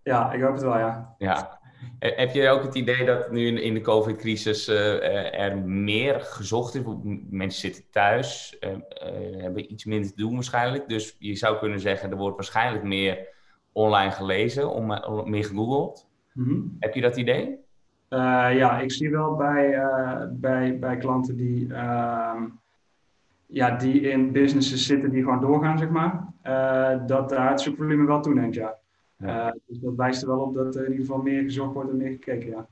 Ja, 0.02 0.32
ik 0.32 0.42
hoop 0.42 0.52
het 0.52 0.62
wel, 0.62 0.78
ja. 0.78 1.14
Ja. 1.18 1.58
Heb 1.98 2.32
je 2.32 2.48
ook 2.48 2.62
het 2.62 2.74
idee 2.74 3.04
dat 3.04 3.30
nu 3.30 3.60
in 3.60 3.74
de 3.74 3.80
COVID-crisis 3.80 4.68
uh, 4.68 5.40
er 5.40 5.58
meer 5.58 6.20
gezocht 6.20 6.74
is? 6.74 6.82
Mensen 7.30 7.60
zitten 7.60 7.84
thuis, 7.90 8.56
uh, 8.60 8.70
uh, 8.70 9.42
hebben 9.42 9.72
iets 9.72 9.84
minder 9.84 10.10
te 10.10 10.16
doen 10.16 10.34
waarschijnlijk. 10.34 10.88
Dus 10.88 11.16
je 11.18 11.34
zou 11.34 11.58
kunnen 11.58 11.80
zeggen, 11.80 12.10
er 12.10 12.16
wordt 12.16 12.36
waarschijnlijk 12.36 12.84
meer 12.84 13.28
online 13.72 14.10
gelezen, 14.10 14.70
om, 14.70 14.86
meer 15.30 15.44
gegoogeld. 15.44 16.08
Mm 16.32 16.76
Heb 16.78 16.94
je 16.94 17.00
dat 17.00 17.16
idee? 17.16 17.58
ja, 18.08 18.80
ik 18.80 18.92
zie 18.92 19.10
wel 19.10 19.36
bij, 19.36 19.78
bij, 20.30 20.78
bij 20.78 20.96
klanten 20.96 21.36
die 21.36 21.74
ehm, 21.74 22.44
ja, 23.50 23.76
die 23.76 24.00
in 24.00 24.32
businesses 24.32 24.86
zitten 24.86 25.10
die 25.10 25.22
gewoon 25.22 25.40
doorgaan, 25.40 25.78
zeg 25.78 25.88
maar, 25.88 26.29
dat 27.06 27.28
daar 27.28 27.50
het 27.50 27.60
zoekvolume 27.60 28.06
wel 28.06 28.20
toeneemt, 28.20 28.54
ja. 28.54 28.78
ja. 29.16 29.46
Uh, 29.46 29.52
dus 29.66 29.78
dat 29.78 29.94
wijst 29.94 30.22
er 30.22 30.28
wel 30.28 30.40
op 30.40 30.54
dat 30.54 30.74
er 30.74 30.84
in 30.84 30.90
ieder 30.90 31.06
geval 31.06 31.22
meer 31.22 31.42
gezocht 31.42 31.74
wordt 31.74 31.90
en 31.90 31.96
meer 31.96 32.10
gekeken, 32.10 32.48
ja. 32.48 32.66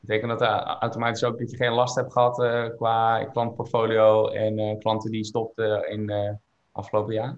Betekent 0.00 0.30
dat 0.30 0.42
uh, 0.42 0.76
automatisch 0.80 1.24
ook 1.24 1.38
dat 1.38 1.50
je 1.50 1.56
geen 1.56 1.72
last 1.72 1.96
hebt 1.96 2.12
gehad 2.12 2.36
qua 2.76 3.24
klantportfolio 3.24 4.28
en 4.28 4.78
klanten 4.78 5.10
die 5.10 5.24
stopten 5.24 5.90
in 5.90 6.38
afgelopen 6.72 7.14
jaar? 7.14 7.36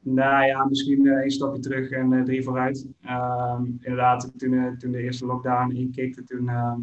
Nou 0.00 0.44
ja, 0.44 0.64
misschien 0.64 1.06
één 1.06 1.30
stapje 1.30 1.60
terug 1.60 1.90
en 1.90 2.24
drie 2.24 2.42
vooruit. 2.42 2.86
Ehm, 3.02 3.64
inderdaad, 3.64 4.32
toen, 4.38 4.76
toen 4.78 4.92
de 4.92 5.02
eerste 5.02 5.26
lockdown 5.26 5.70
inkikte, 5.70 6.24
toen 6.24 6.48
ehm, 6.48 6.78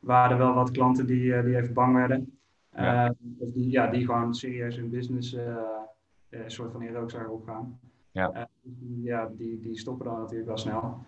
waren 0.00 0.30
er 0.30 0.38
wel 0.38 0.54
wat 0.54 0.70
klanten 0.70 1.06
die, 1.06 1.42
die 1.42 1.56
even 1.56 1.74
bang 1.74 1.94
werden. 1.94 2.38
Ja. 2.76 3.04
Eh, 3.04 3.10
of 3.38 3.52
die, 3.52 3.70
ja, 3.70 3.86
die 3.86 4.04
gewoon 4.04 4.34
serieus 4.34 4.76
hun 4.76 4.90
business 4.90 5.34
eh, 5.34 5.46
eh, 5.46 5.79
een 6.30 6.50
soort 6.50 6.72
van 6.72 7.10
zagen 7.10 7.32
opgaan. 7.32 7.80
Ja. 8.12 8.48
die, 8.62 9.02
ja, 9.02 9.30
die, 9.36 9.60
die 9.60 9.78
stoppen 9.78 10.06
dan 10.06 10.18
natuurlijk 10.18 10.48
wel 10.48 10.56
snel. 10.56 11.04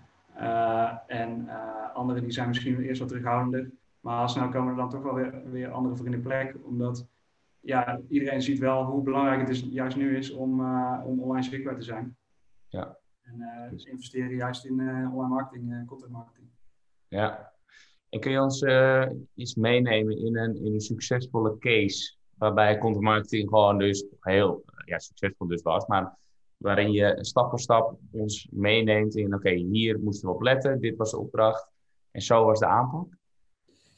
en 1.07 1.49
anderen 1.95 2.23
die 2.23 2.33
zijn 2.33 2.49
misschien 2.49 2.81
eerst 2.81 3.01
wat 3.01 3.09
terughoudender. 3.09 3.71
Maar 4.01 4.21
al 4.21 4.29
snel 4.29 4.49
komen 4.49 4.71
er 4.71 4.77
dan 4.77 4.91
toch 4.91 5.03
wel 5.03 5.15
weer, 5.15 5.51
weer 5.51 5.71
anderen 5.71 5.97
voor 5.97 6.07
in 6.07 6.13
de 6.13 6.19
plek. 6.19 6.57
Omdat 6.63 7.07
ja, 7.61 8.01
iedereen 8.09 8.43
ziet 8.43 8.59
wel 8.59 8.85
hoe 8.85 9.03
belangrijk 9.03 9.41
het 9.41 9.49
is, 9.49 9.61
juist 9.61 9.97
nu 9.97 10.17
is 10.17 10.31
om, 10.31 10.61
om 11.05 11.21
online 11.21 11.43
zichtbaar 11.43 11.77
te 11.77 11.83
zijn. 11.83 12.17
Ja. 12.69 12.97
En 13.23 13.41
uh, 13.73 13.87
investeren 13.87 14.37
juist 14.37 14.65
in 14.65 14.81
online 15.13 15.29
marketing, 15.29 15.87
content 15.87 16.11
marketing. 16.11 16.47
Ja, 17.09 17.53
en 18.09 18.21
kun 18.21 18.31
je 18.31 18.43
ons 18.43 18.63
uh, 18.63 19.11
iets 19.35 19.55
meenemen 19.55 20.19
in 20.19 20.37
een, 20.37 20.57
in 20.57 20.73
een 20.73 20.81
succesvolle 20.81 21.59
case, 21.59 22.17
waarbij 22.35 22.79
content 22.79 23.05
marketing 23.05 23.49
gewoon 23.49 23.79
dus 23.79 24.07
heel 24.21 24.65
ja, 24.85 24.99
succesvol 24.99 25.47
dus 25.47 25.63
was, 25.63 25.87
maar 25.87 26.17
waarin 26.57 26.93
je 26.93 27.19
stap 27.21 27.51
voor 27.51 27.61
stap 27.61 27.99
ons 28.11 28.49
meeneemt 28.51 29.17
in, 29.17 29.35
oké, 29.35 29.51
hier 29.51 29.99
moesten 30.01 30.29
we 30.29 30.35
op 30.35 30.43
letten, 30.43 30.81
dit 30.81 30.97
was 30.97 31.11
de 31.11 31.19
opdracht 31.19 31.69
en 32.11 32.21
zo 32.21 32.45
was 32.45 32.59
de 32.59 32.67
aanpak? 32.67 33.07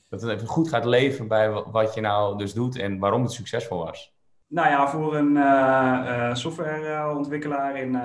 Dat 0.09 0.23
het 0.23 0.31
even 0.31 0.49
goed 0.49 0.68
gaat 0.68 0.85
leven 0.85 1.29
bij 1.29 1.51
wat 1.51 1.94
je 1.94 2.01
nou 2.01 2.38
dus 2.38 2.55
doet 2.55 2.79
en 2.79 2.99
waarom 2.99 3.23
het 3.23 3.33
succesvol 3.33 3.79
was. 3.79 4.12
Nou 4.47 4.68
ja, 4.68 4.88
voor 4.88 5.16
een 5.16 5.37
uh, 5.37 6.35
softwareontwikkelaar 6.35 7.77
in 7.77 7.97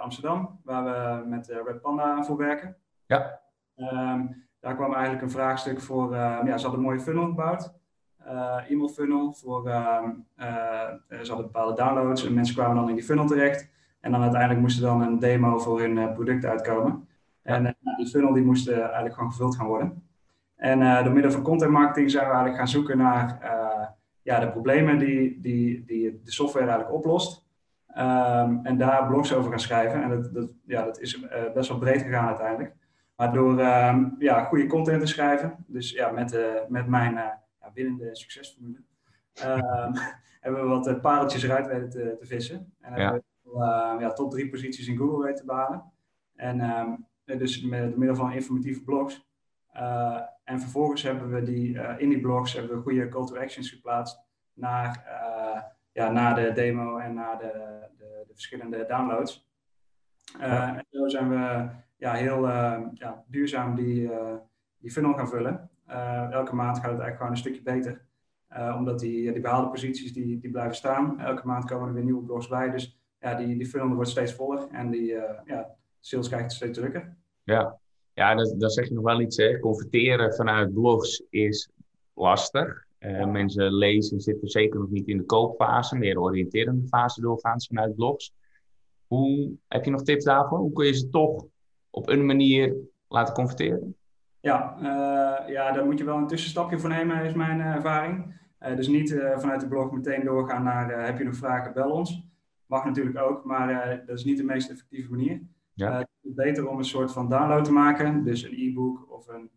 Amsterdam, 0.00 0.60
waar 0.64 0.84
we 0.84 1.28
met 1.28 1.46
Red 1.46 1.80
Panda 1.80 2.22
voor 2.22 2.36
werken. 2.36 2.76
Ja. 3.06 3.40
Ehm, 3.74 4.26
daar 4.60 4.74
kwam 4.74 4.92
eigenlijk 4.92 5.22
een 5.22 5.30
vraagstuk 5.30 5.80
voor. 5.80 6.12
Uh, 6.12 6.18
ja, 6.18 6.56
ze 6.56 6.62
hadden 6.62 6.72
een 6.72 6.86
mooie 6.86 7.00
funnel 7.00 7.26
gebouwd. 7.26 7.77
Uh, 8.30 8.70
e-mail 8.70 8.88
funnel. 8.88 9.32
Voor, 9.32 9.66
uh, 9.66 10.02
ze 11.08 11.28
hadden 11.28 11.46
bepaalde 11.46 11.74
downloads 11.74 12.26
en 12.26 12.34
mensen 12.34 12.54
kwamen 12.54 12.76
dan 12.76 12.88
in 12.88 12.94
die 12.94 13.04
funnel 13.04 13.26
terecht. 13.26 13.70
En 14.00 14.10
dan 14.12 14.22
uiteindelijk 14.22 14.60
moest 14.60 14.76
er 14.76 14.82
dan 14.82 15.02
een 15.02 15.18
demo 15.18 15.58
voor 15.58 15.80
hun 15.80 16.12
product 16.12 16.44
uitkomen. 16.44 17.08
En 17.42 17.76
die 17.96 18.06
funnel 18.06 18.32
die 18.32 18.44
moest 18.44 18.68
eigenlijk 18.68 19.14
gewoon 19.14 19.30
gevuld 19.30 19.56
gaan 19.56 19.66
worden. 19.66 20.02
En 20.56 21.04
door 21.04 21.12
middel 21.12 21.32
van 21.32 21.42
content 21.42 21.70
marketing 21.70 22.10
zijn 22.10 22.24
we 22.24 22.30
eigenlijk 22.30 22.58
gaan 22.58 22.68
zoeken 22.68 22.98
naar 22.98 23.38
ja, 24.22 24.40
de 24.40 24.50
problemen 24.50 24.98
die, 24.98 25.40
die, 25.40 25.84
die 25.84 26.20
de 26.24 26.32
software 26.32 26.66
eigenlijk 26.66 26.96
oplost. 26.96 27.46
Um, 27.96 28.60
en 28.62 28.76
daar 28.78 29.06
blogs 29.06 29.34
over 29.34 29.50
gaan 29.50 29.60
schrijven. 29.60 30.02
En 30.02 30.08
dat, 30.08 30.34
dat, 30.34 30.50
ja, 30.66 30.84
dat 30.84 31.00
is 31.00 31.20
best 31.54 31.68
wel 31.68 31.78
breed 31.78 32.02
gegaan 32.02 32.26
uiteindelijk. 32.26 32.74
Maar 33.16 33.32
door 33.32 33.58
ehm, 33.58 34.04
ja, 34.18 34.44
goede 34.44 34.66
content 34.66 35.00
te 35.00 35.06
schrijven, 35.06 35.64
dus 35.66 35.90
ja, 35.90 36.10
met, 36.10 36.34
uh, 36.34 36.40
met 36.68 36.86
mijn 36.86 37.18
winnende 37.78 38.16
succesformule, 38.16 38.78
uh, 39.44 39.90
hebben 40.40 40.62
we 40.62 40.68
wat 40.68 40.88
uh, 40.88 41.00
pareltjes 41.00 41.42
eruit 41.42 41.66
weten 41.66 41.90
te, 41.90 42.16
te 42.18 42.26
vissen. 42.26 42.72
En 42.80 42.96
ja. 42.96 43.04
hebben 43.04 43.22
we 43.42 43.96
ja, 44.00 44.12
top 44.12 44.30
drie 44.30 44.50
posities 44.50 44.88
in 44.88 44.96
Google 44.96 45.22
weten 45.22 45.36
te 45.36 45.44
behalen. 45.44 45.92
En 46.34 46.60
um, 46.60 47.06
dus 47.38 47.62
met, 47.62 47.90
door 47.90 47.98
middel 47.98 48.16
van 48.16 48.32
informatieve 48.32 48.84
blogs. 48.84 49.26
en 50.44 50.60
vervolgens 50.60 51.02
hebben 51.02 51.30
we 51.30 51.42
die, 51.42 51.78
in 51.98 52.08
die 52.08 52.20
blogs 52.20 52.52
hebben 52.52 52.76
we 52.76 52.82
goede 52.82 53.08
call 53.08 53.26
to 53.26 53.36
actions 53.36 53.70
geplaatst 53.70 54.20
naar, 54.54 55.04
ja, 55.92 56.10
naar 56.10 56.34
de 56.34 56.52
demo 56.52 56.96
en 56.96 57.14
naar 57.14 57.38
de, 57.38 57.52
de, 57.96 58.24
de 58.26 58.32
verschillende 58.32 58.84
downloads. 58.88 59.48
En 60.38 60.86
zo 60.90 61.08
zijn 61.08 61.28
we 61.28 61.68
ja, 61.96 62.12
heel 62.12 62.48
uh, 62.48 62.80
ja, 62.92 63.24
duurzaam 63.26 63.74
die, 63.74 64.10
die 64.78 64.90
funnel 64.90 65.14
gaan 65.14 65.28
vullen. 65.28 65.70
Uh, 65.90 66.32
elke 66.32 66.54
maand 66.54 66.78
gaat 66.78 66.90
het 66.90 67.00
eigenlijk 67.00 67.16
gewoon 67.16 67.32
een 67.32 67.36
stukje 67.36 67.62
beter. 67.62 68.06
omdat 68.76 68.98
die, 68.98 69.32
die 69.32 69.40
behaalde 69.40 69.70
posities 69.70 70.12
die, 70.12 70.38
die 70.40 70.50
blijven 70.50 70.76
staan. 70.76 71.20
Elke 71.20 71.46
maand 71.46 71.64
komen 71.64 71.88
er 71.88 71.94
weer 71.94 72.04
nieuwe 72.04 72.22
blogs 72.22 72.48
bij. 72.48 72.70
Dus 72.70 72.98
ja, 73.20 73.34
die, 73.34 73.56
die 73.56 73.66
funnel 73.66 73.94
wordt 73.94 74.10
steeds 74.10 74.34
voller 74.34 74.68
en 74.70 74.90
die 74.90 75.06
ja, 75.44 75.76
sales 76.00 76.28
krijgt 76.28 76.52
steeds 76.52 76.78
drukker. 76.78 77.16
Ja, 77.42 77.78
ja 78.12 78.34
dan 78.34 78.70
zeg 78.70 78.88
je 78.88 78.94
nog 78.94 79.04
wel 79.04 79.20
iets. 79.20 79.36
Hè. 79.36 79.58
Converteren 79.58 80.34
vanuit 80.34 80.74
blogs 80.74 81.22
is 81.30 81.70
lastig. 82.14 82.86
Mensen 83.26 83.74
lezen 83.74 84.20
zitten 84.20 84.48
zeker 84.48 84.80
nog 84.80 84.90
niet 84.90 85.08
in 85.08 85.16
de 85.16 85.24
koopfase, 85.24 85.96
meer 85.96 86.14
de 86.14 86.20
oriënterende 86.20 86.86
fase 86.86 87.20
doorgaans 87.20 87.66
vanuit 87.66 87.94
blogs. 87.94 88.32
Hoe, 89.06 89.52
heb 89.68 89.84
je 89.84 89.90
nog 89.90 90.02
tips 90.02 90.24
daarvoor? 90.24 90.58
Hoe 90.58 90.72
kun 90.72 90.86
je 90.86 90.92
ze 90.92 91.08
toch 91.08 91.46
op 91.90 92.08
een 92.08 92.26
manier 92.26 92.76
laten 93.08 93.34
converteren? 93.34 93.96
Ja, 94.40 94.76
uh, 94.76 95.48
ja, 95.48 95.72
daar 95.72 95.84
moet 95.84 95.98
je 95.98 96.04
wel 96.04 96.16
een 96.16 96.26
tussenstapje 96.26 96.78
voor 96.78 96.88
nemen, 96.88 97.24
is 97.24 97.34
mijn 97.34 97.58
uh, 97.58 97.74
ervaring. 97.74 98.40
Uh, 98.60 98.76
dus 98.76 98.88
niet 98.88 99.22
vanuit 99.36 99.60
de 99.60 99.68
blog 99.68 99.92
meteen 99.92 100.24
doorgaan 100.24 100.62
naar 100.62 101.04
heb 101.06 101.18
je 101.18 101.24
nog 101.24 101.36
vragen, 101.36 101.72
bel 101.72 101.90
ons. 101.90 102.26
Mag 102.66 102.84
natuurlijk 102.84 103.18
ook, 103.18 103.44
maar 103.44 104.00
dat 104.06 104.18
is 104.18 104.24
niet 104.24 104.36
de 104.36 104.44
meest 104.44 104.70
effectieve 104.70 105.10
manier. 105.10 105.40
Ja. 105.74 105.98
het 105.98 106.08
is 106.22 106.34
beter 106.34 106.68
om 106.68 106.78
een 106.78 106.84
soort 106.84 107.12
van 107.12 107.28
download 107.28 107.64
te 107.64 107.72
maken, 107.72 108.24
dus 108.24 108.42
een 108.42 108.54
e-book 108.56 109.10
of 109.10 109.28
een, 109.28 109.50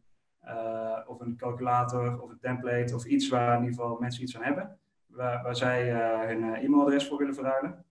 of 1.07 1.19
een 1.19 1.37
calculator 1.37 2.21
of 2.21 2.29
een 2.29 2.39
template 2.39 2.95
of 2.95 3.05
iets 3.05 3.29
waar 3.29 3.57
in 3.57 3.63
ieder 3.63 3.75
geval 3.75 3.97
mensen 3.99 4.23
iets 4.23 4.37
aan 4.37 4.43
hebben, 4.43 4.77
waar, 5.05 5.43
waar 5.43 5.55
zij 5.55 5.89
hun 6.27 6.43
e-mailadres 6.55 7.07
voor 7.07 7.17
willen 7.17 7.35
verruilen. 7.35 7.85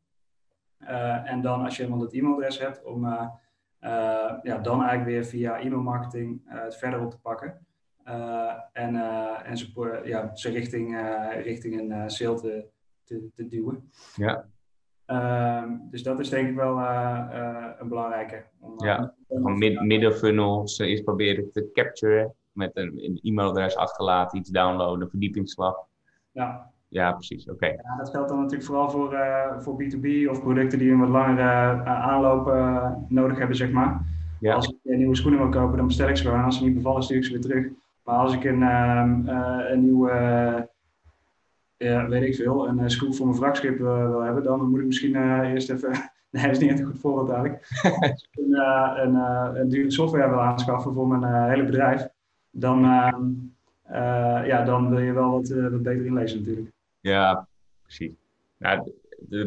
en 1.24 1.40
dan 1.40 1.64
als 1.64 1.76
je 1.76 1.82
helemaal 1.82 2.04
het 2.04 2.14
e-mailadres 2.14 2.58
hebt, 2.58 2.84
om 2.84 3.06
ja, 4.42 4.58
dan 4.62 4.82
eigenlijk 4.82 5.04
weer 5.04 5.24
via 5.24 5.58
e-mailmarketing 5.58 6.40
uh, 6.46 6.62
het 6.62 6.76
verder 6.76 7.00
op 7.00 7.10
te 7.10 7.20
pakken. 7.20 7.66
Uh, 8.06 8.52
en 8.72 8.94
en 9.44 9.56
ze, 9.56 10.00
ja, 10.04 10.34
ze 10.34 10.50
richting, 10.50 10.96
richting 11.42 11.78
een 11.80 12.10
sale 12.10 12.40
te, 12.40 12.66
te, 13.04 13.28
te, 13.34 13.46
duwen. 13.46 13.90
Ja. 14.14 14.48
Ehm, 15.06 15.76
dus 15.90 16.02
dat 16.02 16.20
is 16.20 16.28
denk 16.28 16.48
ik 16.48 16.54
wel 16.54 16.78
een 17.78 17.88
belangrijke. 17.88 18.44
Om, 18.58 18.84
ja, 18.84 19.14
van 19.28 19.58
mid 19.58 19.80
middenfunnel 19.80 20.68
ze 20.68 20.86
eerst 20.86 21.04
proberen 21.04 21.52
te 21.52 21.70
capturen. 21.72 22.34
met 22.52 22.76
een, 22.76 23.04
een 23.04 23.18
e-mailadres 23.22 23.76
achterlaten, 23.76 24.38
iets 24.38 24.50
downloaden, 24.50 25.02
een 25.02 25.10
verdiepingsslag. 25.10 25.76
Ja. 26.32 26.72
Ja, 26.90 27.12
precies. 27.12 27.48
Oké. 27.48 27.66
Ja, 27.66 27.96
dat 27.98 28.10
geldt 28.10 28.28
dan 28.28 28.38
natuurlijk 28.38 28.64
vooral 28.64 28.90
voor, 28.90 29.12
uh, 29.12 29.58
voor 29.58 29.82
B2B 29.82 30.30
of 30.30 30.40
producten 30.40 30.78
die 30.78 30.90
een 30.90 30.98
wat 30.98 31.08
langere 31.08 31.42
uh, 31.74 31.84
aanloop 31.84 32.46
uh, 32.46 32.90
nodig 33.08 33.38
hebben, 33.38 33.56
zeg 33.56 33.70
maar. 33.70 34.00
Ja. 34.40 34.54
Als 34.54 34.68
ik 34.68 34.76
nieuwe 34.82 35.16
schoenen 35.16 35.40
wil 35.40 35.48
kopen, 35.48 35.76
dan 35.76 35.86
bestel 35.86 36.08
ik 36.08 36.16
ze 36.16 36.24
gewoon. 36.24 36.44
Als 36.44 36.58
ze 36.58 36.64
niet 36.64 36.74
bevallen, 36.74 37.02
stuur 37.02 37.16
ik 37.16 37.24
ze 37.24 37.32
weer 37.32 37.40
terug. 37.40 37.66
Maar 38.04 38.16
als 38.16 38.34
ik 38.34 38.44
een, 38.44 38.62
ehm, 38.62 39.28
een 39.72 39.84
nieuwe, 39.84 40.68
ja, 41.76 42.08
weet 42.08 42.22
ik 42.22 42.34
veel, 42.34 42.68
een 42.68 42.90
schroef 42.90 43.16
voor 43.16 43.26
mijn 43.26 43.38
vrachtschip 43.38 43.78
wil 43.78 44.20
hebben, 44.20 44.42
dan 44.42 44.70
moet 44.70 44.80
ik 44.80 44.86
misschien 44.86 45.42
eerst 45.44 45.70
even 45.70 45.90
Nee, 46.30 46.42
dat 46.42 46.52
is 46.52 46.58
niet 46.58 46.70
echt 46.70 46.80
een 46.80 46.86
goed 46.86 47.00
voorbeeld 47.00 47.30
eigenlijk. 47.30 47.66
Als 48.10 48.28
ik 48.30 48.44
een, 48.44 48.60
een, 49.02 49.14
een 49.60 49.68
dure 49.68 49.90
software 49.90 50.28
wil 50.28 50.40
aanschaffen 50.40 50.94
voor 50.94 51.08
mijn 51.08 51.48
hele 51.50 51.64
bedrijf, 51.64 52.08
dan, 52.50 52.84
ehm, 52.84 54.46
ja, 54.46 54.64
dan 54.64 54.88
wil 54.88 54.98
je 54.98 55.12
wel 55.12 55.30
wat, 55.30 55.48
wat 55.48 55.82
beter 55.82 56.06
inlezen 56.06 56.38
natuurlijk. 56.38 56.70
Ja, 57.00 57.48
precies. 57.82 58.14
Nou, 58.56 58.92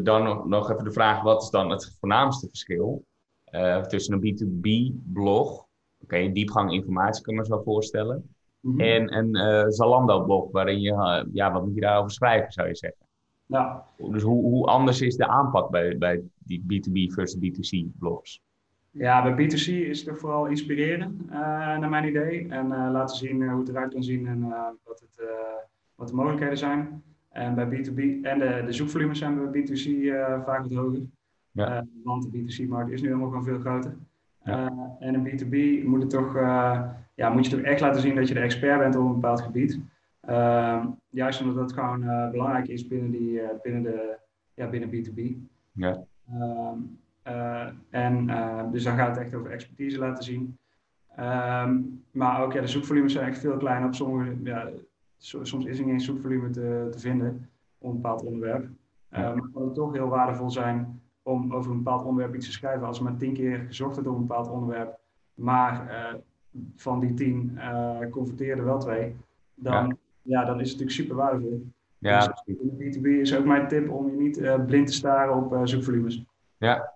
dan 0.03 0.23
nog, 0.23 0.45
nog 0.45 0.71
even 0.71 0.83
de 0.83 0.91
vraag, 0.91 1.21
wat 1.21 1.41
is 1.41 1.49
dan 1.49 1.69
het 1.69 1.97
voornaamste 1.99 2.47
verschil 2.47 3.05
uh, 3.51 3.81
tussen 3.81 4.13
een 4.13 4.21
B2B-blog, 4.21 5.65
oké, 6.01 6.31
diepgang 6.31 6.71
informatie 6.73 7.23
kan 7.23 7.33
je 7.33 7.39
me 7.39 7.45
zo 7.45 7.61
voorstellen, 7.63 8.35
mm 8.59 8.71
-hmm. 8.71 8.79
en 8.79 9.17
een 9.17 9.35
uh, 9.35 9.65
Zalando-blog, 9.67 10.51
waarin 10.51 10.81
je, 10.81 10.91
uh, 10.91 11.33
ja, 11.33 11.51
wat 11.51 11.65
moet 11.65 11.75
je 11.75 11.81
daarover 11.81 12.11
schrijven, 12.11 12.51
zou 12.51 12.67
je 12.67 12.75
zeggen? 12.75 13.05
Ja. 13.45 13.85
Dus 13.97 14.23
hoe, 14.23 14.43
hoe 14.43 14.65
anders 14.65 15.01
is 15.01 15.15
de 15.15 15.27
aanpak 15.27 15.69
bij, 15.69 15.97
bij 15.97 16.21
die 16.37 16.61
B2B 16.61 17.13
versus 17.13 17.39
B2C-blogs? 17.39 18.41
Ja, 18.89 19.33
bij 19.33 19.45
B2C 19.45 19.87
is 19.89 20.05
het 20.05 20.19
vooral 20.19 20.45
inspireren, 20.45 21.25
naar 21.29 21.89
mijn 21.89 22.07
idee, 22.07 22.47
en 22.49 22.67
laten 22.67 23.17
zien 23.17 23.49
hoe 23.49 23.59
het 23.59 23.69
eruit 23.69 23.93
kan 23.93 24.03
zien 24.03 24.27
en 24.27 24.49
wat, 24.83 24.99
het, 24.99 25.27
wat 25.95 26.07
de 26.07 26.13
mogelijkheden 26.13 26.57
zijn. 26.57 27.03
En 27.33 27.55
bij 27.55 27.65
B2B 27.65 28.21
en 28.21 28.39
de, 28.39 28.63
de 28.65 28.71
zoekvolumes 28.71 29.19
zijn 29.19 29.51
bij 29.51 29.61
B2C 29.61 29.87
uh, 29.87 30.43
vaak 30.43 30.61
wat 30.61 30.73
hoger. 30.73 31.01
Ja. 31.51 31.75
Uh, 31.75 31.81
want 32.03 32.31
de 32.31 32.39
B2C-markt 32.39 32.91
is 32.91 33.01
nu 33.01 33.07
helemaal 33.07 33.29
gewoon 33.29 33.43
veel 33.43 33.59
groter. 33.59 33.95
Ja. 34.43 34.71
Uh, 34.71 35.07
en 35.07 35.25
in 35.25 35.39
B2B 35.39 35.85
moet, 35.87 36.01
het 36.01 36.09
toch, 36.09 36.33
ja, 37.15 37.29
moet 37.29 37.45
je 37.45 37.55
toch 37.55 37.65
echt 37.65 37.81
laten 37.81 38.01
zien 38.01 38.15
dat 38.15 38.27
je 38.27 38.33
de 38.33 38.39
expert 38.39 38.79
bent 38.79 38.95
op 38.95 39.05
een 39.05 39.13
bepaald 39.13 39.41
gebied. 39.41 39.79
Ehm, 40.21 40.87
juist 41.09 41.41
omdat 41.41 41.55
dat 41.55 41.73
gewoon 41.73 42.31
belangrijk 42.31 42.67
is 42.67 42.87
binnen, 42.87 43.11
die, 43.11 43.41
binnen, 43.61 43.83
de, 43.83 44.17
ja, 44.53 44.69
binnen 44.69 44.89
B2B. 44.89 45.21
Ja. 45.71 46.03
Ehm, 47.23 47.71
en 47.89 48.27
dus 48.71 48.83
dan 48.83 48.97
gaat 48.97 49.15
het 49.15 49.25
echt 49.25 49.33
over 49.33 49.51
expertise 49.51 49.99
laten 49.99 50.23
zien. 50.23 50.57
Ehm, 51.15 51.79
maar 52.11 52.41
ook 52.41 52.53
ja, 52.53 52.61
de 52.61 52.67
zoekvolumes 52.67 53.13
zijn 53.13 53.27
echt 53.27 53.39
veel 53.39 53.57
kleiner 53.57 53.87
op 53.87 53.95
sommige. 53.95 54.35
Ja, 54.43 54.69
soms 55.23 55.65
is 55.65 55.79
er 55.79 55.85
geen 55.85 56.01
zoekvolume 56.01 56.49
te, 56.49 56.87
te 56.91 56.99
vinden 56.99 57.49
op 57.77 57.89
een 57.89 57.95
bepaald 57.95 58.23
onderwerp. 58.23 58.63
Uh, 58.63 59.19
maar 59.19 59.35
het 59.35 59.51
kan 59.53 59.73
toch 59.73 59.93
heel 59.93 60.07
waardevol 60.07 60.49
zijn 60.49 61.01
om 61.21 61.53
over 61.53 61.71
een 61.71 61.77
bepaald 61.77 62.05
onderwerp 62.05 62.35
iets 62.35 62.45
te 62.45 62.51
schrijven. 62.51 62.87
Als 62.87 62.97
er 62.97 63.03
maar 63.03 63.17
tien 63.17 63.33
keer 63.33 63.63
gezocht 63.67 63.93
wordt 63.93 64.09
op 64.09 64.15
een 64.15 64.27
bepaald 64.27 64.49
onderwerp, 64.49 64.99
maar 65.33 65.91
uh, 65.91 66.19
van 66.75 66.99
die 66.99 67.13
tien 67.13 67.51
uh, 67.55 67.99
converteerden 68.09 68.65
wel 68.65 68.79
twee, 68.79 69.15
dan, 69.55 69.87
ja. 69.87 69.95
ja. 70.21 70.45
dan 70.45 70.59
is 70.59 70.71
het 70.71 70.79
natuurlijk 70.79 70.91
super 70.91 71.15
waardevol. 71.15 71.67
Ja. 71.97 72.27
Dus 72.27 72.57
in 72.57 72.71
B2B 72.79 73.05
is 73.05 73.35
ook 73.35 73.45
mijn 73.45 73.67
tip 73.67 73.89
om 73.89 74.09
je 74.09 74.15
niet 74.15 74.37
uh, 74.37 74.65
blind 74.65 74.87
te 74.87 74.93
staren 74.93 75.35
op 75.35 75.67
zoekvolumes. 75.67 76.25
Ja, 76.57 76.93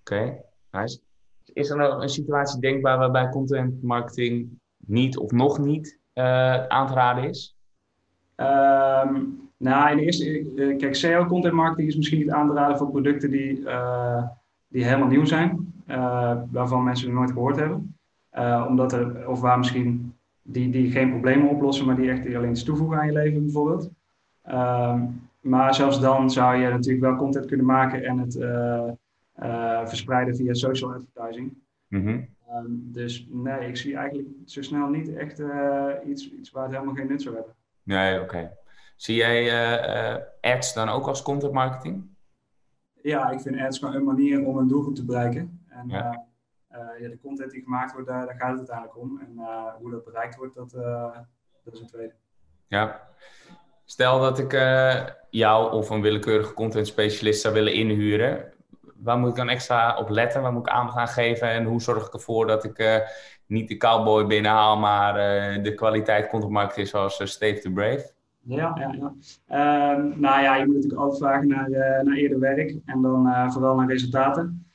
oké, 0.00 0.14
okay. 0.14 0.44
nice. 0.70 1.00
Is 1.52 1.70
er 1.70 1.76
nou 1.76 2.02
een 2.02 2.08
situatie 2.08 2.60
denkbaar 2.60 2.98
waarbij 2.98 3.28
content 3.28 3.82
marketing 3.82 4.58
niet 4.76 5.18
of 5.18 5.30
nog 5.30 5.58
niet 5.58 5.99
aan 6.68 6.86
te 6.86 6.94
raden 6.94 7.28
is? 7.28 7.56
Um, 8.36 9.40
nou, 9.56 9.90
in 9.90 9.96
de 9.96 10.02
eerste, 10.02 10.40
uh, 10.54 10.76
kijk, 10.76 10.94
SEO 10.94 11.26
content 11.26 11.54
marketing 11.54 11.88
is 11.88 11.96
misschien 11.96 12.18
niet 12.18 12.30
aan 12.30 12.46
te 12.46 12.54
raden 12.54 12.78
voor 12.78 12.90
producten 12.90 13.30
die, 13.30 13.60
uh, 13.60 14.22
die 14.68 14.84
helemaal 14.84 15.08
nieuw 15.08 15.24
zijn, 15.24 15.72
waarvan 16.50 16.84
mensen 16.84 17.08
er 17.08 17.14
nooit 17.14 17.32
gehoord 17.32 17.56
hebben. 17.56 17.96
omdat 18.68 18.92
er, 18.92 19.28
of 19.28 19.40
waar 19.40 19.58
misschien 19.58 20.14
die, 20.42 20.70
die 20.70 20.90
geen 20.90 21.10
problemen 21.10 21.48
oplossen, 21.48 21.86
maar 21.86 21.96
die 21.96 22.10
echt 22.10 22.34
alleen 22.34 22.50
iets 22.50 22.62
toevoegen 22.62 22.98
aan 22.98 23.06
je 23.06 23.12
leven, 23.12 23.42
bijvoorbeeld. 23.42 23.90
Um, 24.50 25.28
maar 25.40 25.74
zelfs 25.74 26.00
dan 26.00 26.30
zou 26.30 26.56
je 26.56 26.68
natuurlijk 26.68 27.04
wel 27.04 27.16
content 27.16 27.46
kunnen 27.46 27.66
maken 27.66 28.04
en 28.04 28.18
het 28.18 28.38
verspreiden 29.88 30.36
via 30.36 30.54
social 30.54 30.92
advertising. 30.92 31.52
Mm 31.88 32.04
-hmm. 32.04 32.26
Um, 32.54 32.92
dus 32.92 33.26
nee, 33.28 33.68
ik 33.68 33.76
zie 33.76 33.96
eigenlijk 33.96 34.28
zo 34.44 34.62
snel 34.62 34.88
niet 34.88 35.14
echt 35.14 35.40
uh, 35.40 35.92
iets, 36.06 36.30
iets 36.30 36.50
waar 36.50 36.62
het 36.62 36.72
helemaal 36.72 36.94
geen 36.94 37.06
nut 37.06 37.22
zou 37.22 37.34
hebben. 37.34 37.54
Nee, 37.82 38.14
oké. 38.14 38.22
Okay. 38.22 38.52
Zie 38.96 39.16
jij 39.16 39.42
uh, 39.44 40.14
uh, 40.14 40.16
ads 40.40 40.74
dan 40.74 40.88
ook 40.88 41.06
als 41.06 41.22
content 41.22 41.52
marketing? 41.52 42.08
Ja, 43.02 43.30
ik 43.30 43.40
vind 43.40 43.60
ads 43.60 43.78
gewoon 43.78 43.94
een 43.94 44.04
manier 44.04 44.44
om 44.44 44.56
een 44.56 44.68
doelgroep 44.68 44.94
te 44.94 45.04
bereiken. 45.04 45.64
En 45.68 45.88
ja. 45.88 46.26
ja 46.98 47.08
de 47.08 47.18
content 47.22 47.50
die 47.50 47.62
gemaakt 47.62 47.92
wordt, 47.92 48.08
daar, 48.08 48.26
daar 48.26 48.36
gaat 48.36 48.58
het 48.58 48.58
uiteindelijk 48.58 48.98
om. 48.98 49.20
En 49.20 49.44
hoe 49.78 49.90
dat 49.90 50.04
bereikt 50.04 50.36
wordt, 50.36 50.54
dat, 50.54 50.70
dat 51.64 51.74
is 51.74 51.80
een 51.80 51.86
tweede. 51.86 52.14
Ja. 52.66 53.08
Stel 53.84 54.20
dat 54.20 54.38
ik 54.38 54.52
jou 55.30 55.72
of 55.72 55.90
een 55.90 56.00
willekeurige 56.00 56.54
content 56.54 56.86
specialist 56.86 57.40
zou 57.40 57.54
willen 57.54 57.72
inhuren 57.72 58.52
waar 59.02 59.18
moet 59.18 59.30
ik 59.30 59.36
dan 59.36 59.48
extra 59.48 59.96
op 59.96 60.08
letten? 60.08 60.42
Waar 60.42 60.52
moet 60.52 60.66
ik 60.66 60.72
aandacht 60.72 60.98
aan 60.98 61.08
geven? 61.08 61.48
En 61.48 61.64
hoe 61.64 61.82
zorg 61.82 62.06
ik 62.06 62.12
ervoor 62.12 62.46
dat 62.46 62.64
ik 62.64 62.78
uh, 62.78 62.96
niet 63.46 63.68
de 63.68 63.76
cowboy 63.76 64.26
binnenhaal, 64.26 64.76
maar 64.76 65.14
uh, 65.14 65.62
de 65.62 65.74
kwaliteit 65.74 66.28
content 66.28 66.52
market 66.52 66.76
is 66.76 66.90
zoals 66.90 67.20
uh, 67.20 67.26
Steve 67.26 67.60
the 67.60 67.70
Brave? 67.70 68.10
Ja, 68.42 68.76
ja, 68.78 68.94
ja. 68.98 69.94
Um, 69.94 70.20
nou 70.20 70.42
ja, 70.42 70.56
je 70.56 70.66
moet 70.66 70.74
natuurlijk 70.74 71.02
altijd 71.02 71.22
vragen 71.22 71.48
naar, 71.48 71.70
naar 72.04 72.16
eerder 72.16 72.38
werk 72.38 72.76
en 72.84 73.02
dan 73.02 73.52
vooral 73.52 73.76
naar 73.76 73.88
resultaten. 73.88 74.66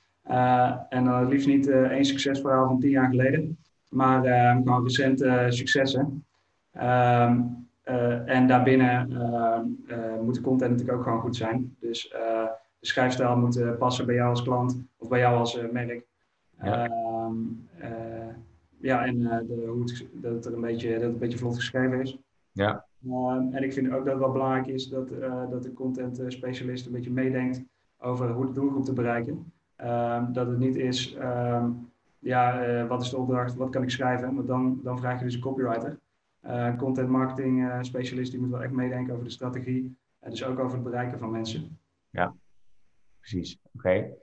en 0.90 1.04
dan 1.04 1.14
het 1.14 1.30
liefst 1.30 1.48
niet 1.48 1.70
één 1.70 2.06
succesverhaal 2.06 2.68
van 2.68 2.80
tien 2.80 2.90
jaar 2.90 3.10
geleden, 3.10 3.58
maar 3.90 4.22
gewoon 4.64 4.84
recente 4.84 5.46
successen. 5.50 6.26
Um, 6.74 7.68
en 8.26 8.48
daarbinnen 8.48 9.08
moet 10.24 10.36
de 10.36 10.42
content 10.42 10.72
natuurlijk 10.72 10.98
ook 10.98 11.04
gewoon 11.04 11.22
goed 11.22 11.36
zijn. 11.36 11.76
Dus 11.80 12.14
de 12.86 12.92
schrijfstijl 12.92 13.38
moet 13.38 13.78
passen 13.78 14.06
bij 14.06 14.16
jou 14.16 14.30
als 14.30 14.44
klant 14.44 14.78
of 14.98 15.08
bij 15.08 15.20
jou 15.20 15.38
als 15.38 15.58
uh, 15.58 15.72
merk. 15.72 16.06
Ja, 16.62 16.90
uh, 17.82 18.34
ja 18.80 19.06
en 19.06 19.20
de, 19.20 19.66
hoe 19.68 19.82
het, 19.82 20.06
dat, 20.14 20.34
het 20.34 20.46
er 20.46 20.54
een 20.54 20.62
beetje, 20.62 20.92
dat 20.94 21.02
het 21.02 21.14
een 21.14 21.18
beetje 21.18 21.38
vlot 21.38 21.56
geschreven 21.56 22.02
is. 22.02 22.20
Ja. 22.52 22.86
Ehm, 23.06 23.54
en 23.54 23.64
ik 23.64 23.74
vind 23.74 23.88
ook 23.88 24.04
dat 24.06 24.14
het 24.14 24.24
wel 24.24 24.32
belangrijk 24.32 24.68
is 24.68 24.88
dat, 24.88 25.10
dat 25.50 25.64
de 25.64 25.74
content 25.74 26.24
specialist 26.28 26.86
een 26.86 26.92
beetje 26.92 27.12
meedenkt 27.12 27.64
over 27.98 28.32
hoe 28.32 28.46
de 28.46 28.52
doelgroep 28.52 28.86
te 28.86 28.94
bereiken. 28.94 29.52
Ehm, 29.76 30.34
dat 30.34 30.48
het 30.48 30.58
niet 30.58 30.76
is, 30.76 31.18
ja, 32.20 32.88
wat 32.88 33.02
is 33.02 33.10
de 33.10 33.18
opdracht, 33.18 33.56
wat 33.56 33.70
kan 33.70 33.84
ik 33.84 33.90
schrijven? 33.90 34.36
Want 34.36 34.48
dan, 34.48 34.80
dan 34.84 35.00
vraag 35.00 35.20
je 35.20 35.26
dus 35.26 35.36
een 35.36 35.42
copywriter. 35.42 36.00
content 36.78 37.10
marketing 37.10 37.70
specialist 37.82 38.32
die 38.32 38.40
moet 38.40 38.50
wel 38.50 38.64
echt 38.64 38.72
meedenken 38.72 39.14
over 39.14 39.26
de 39.26 39.32
strategie. 39.32 39.98
en 40.20 40.30
dus 40.30 40.46
ook 40.46 40.60
over 40.60 40.74
het 40.74 40.84
bereiken 40.84 41.20
van 41.20 41.32
mensen. 41.32 41.78
Ja, 42.10 42.34
precies. 43.26 43.58
Oké. 43.74 43.88
Okay. 43.88 44.14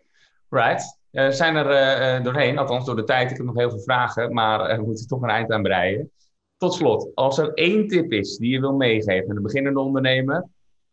Right. 0.48 1.00
Uh, 1.12 1.30
zijn 1.30 1.56
er 1.56 2.18
uh, 2.18 2.24
doorheen, 2.24 2.58
althans 2.58 2.84
door 2.84 2.96
de 2.96 3.04
tijd. 3.04 3.30
Ik 3.30 3.36
heb 3.36 3.46
nog 3.46 3.56
heel 3.56 3.70
veel 3.70 3.80
vragen, 3.80 4.34
maar 4.34 4.76
we 4.76 4.82
moeten 4.82 5.06
toch 5.06 5.22
een 5.22 5.28
eind 5.28 5.50
aan 5.50 5.62
breien. 5.62 6.10
Tot 6.56 6.74
slot, 6.74 7.10
als 7.14 7.38
er 7.38 7.52
één 7.54 7.88
tip 7.88 8.12
is 8.12 8.36
die 8.36 8.50
je 8.50 8.60
wil 8.60 8.76
meegeven 8.76 9.28
aan 9.28 9.34
de 9.34 9.40
beginnende 9.40 9.80
ondernemer 9.80 10.44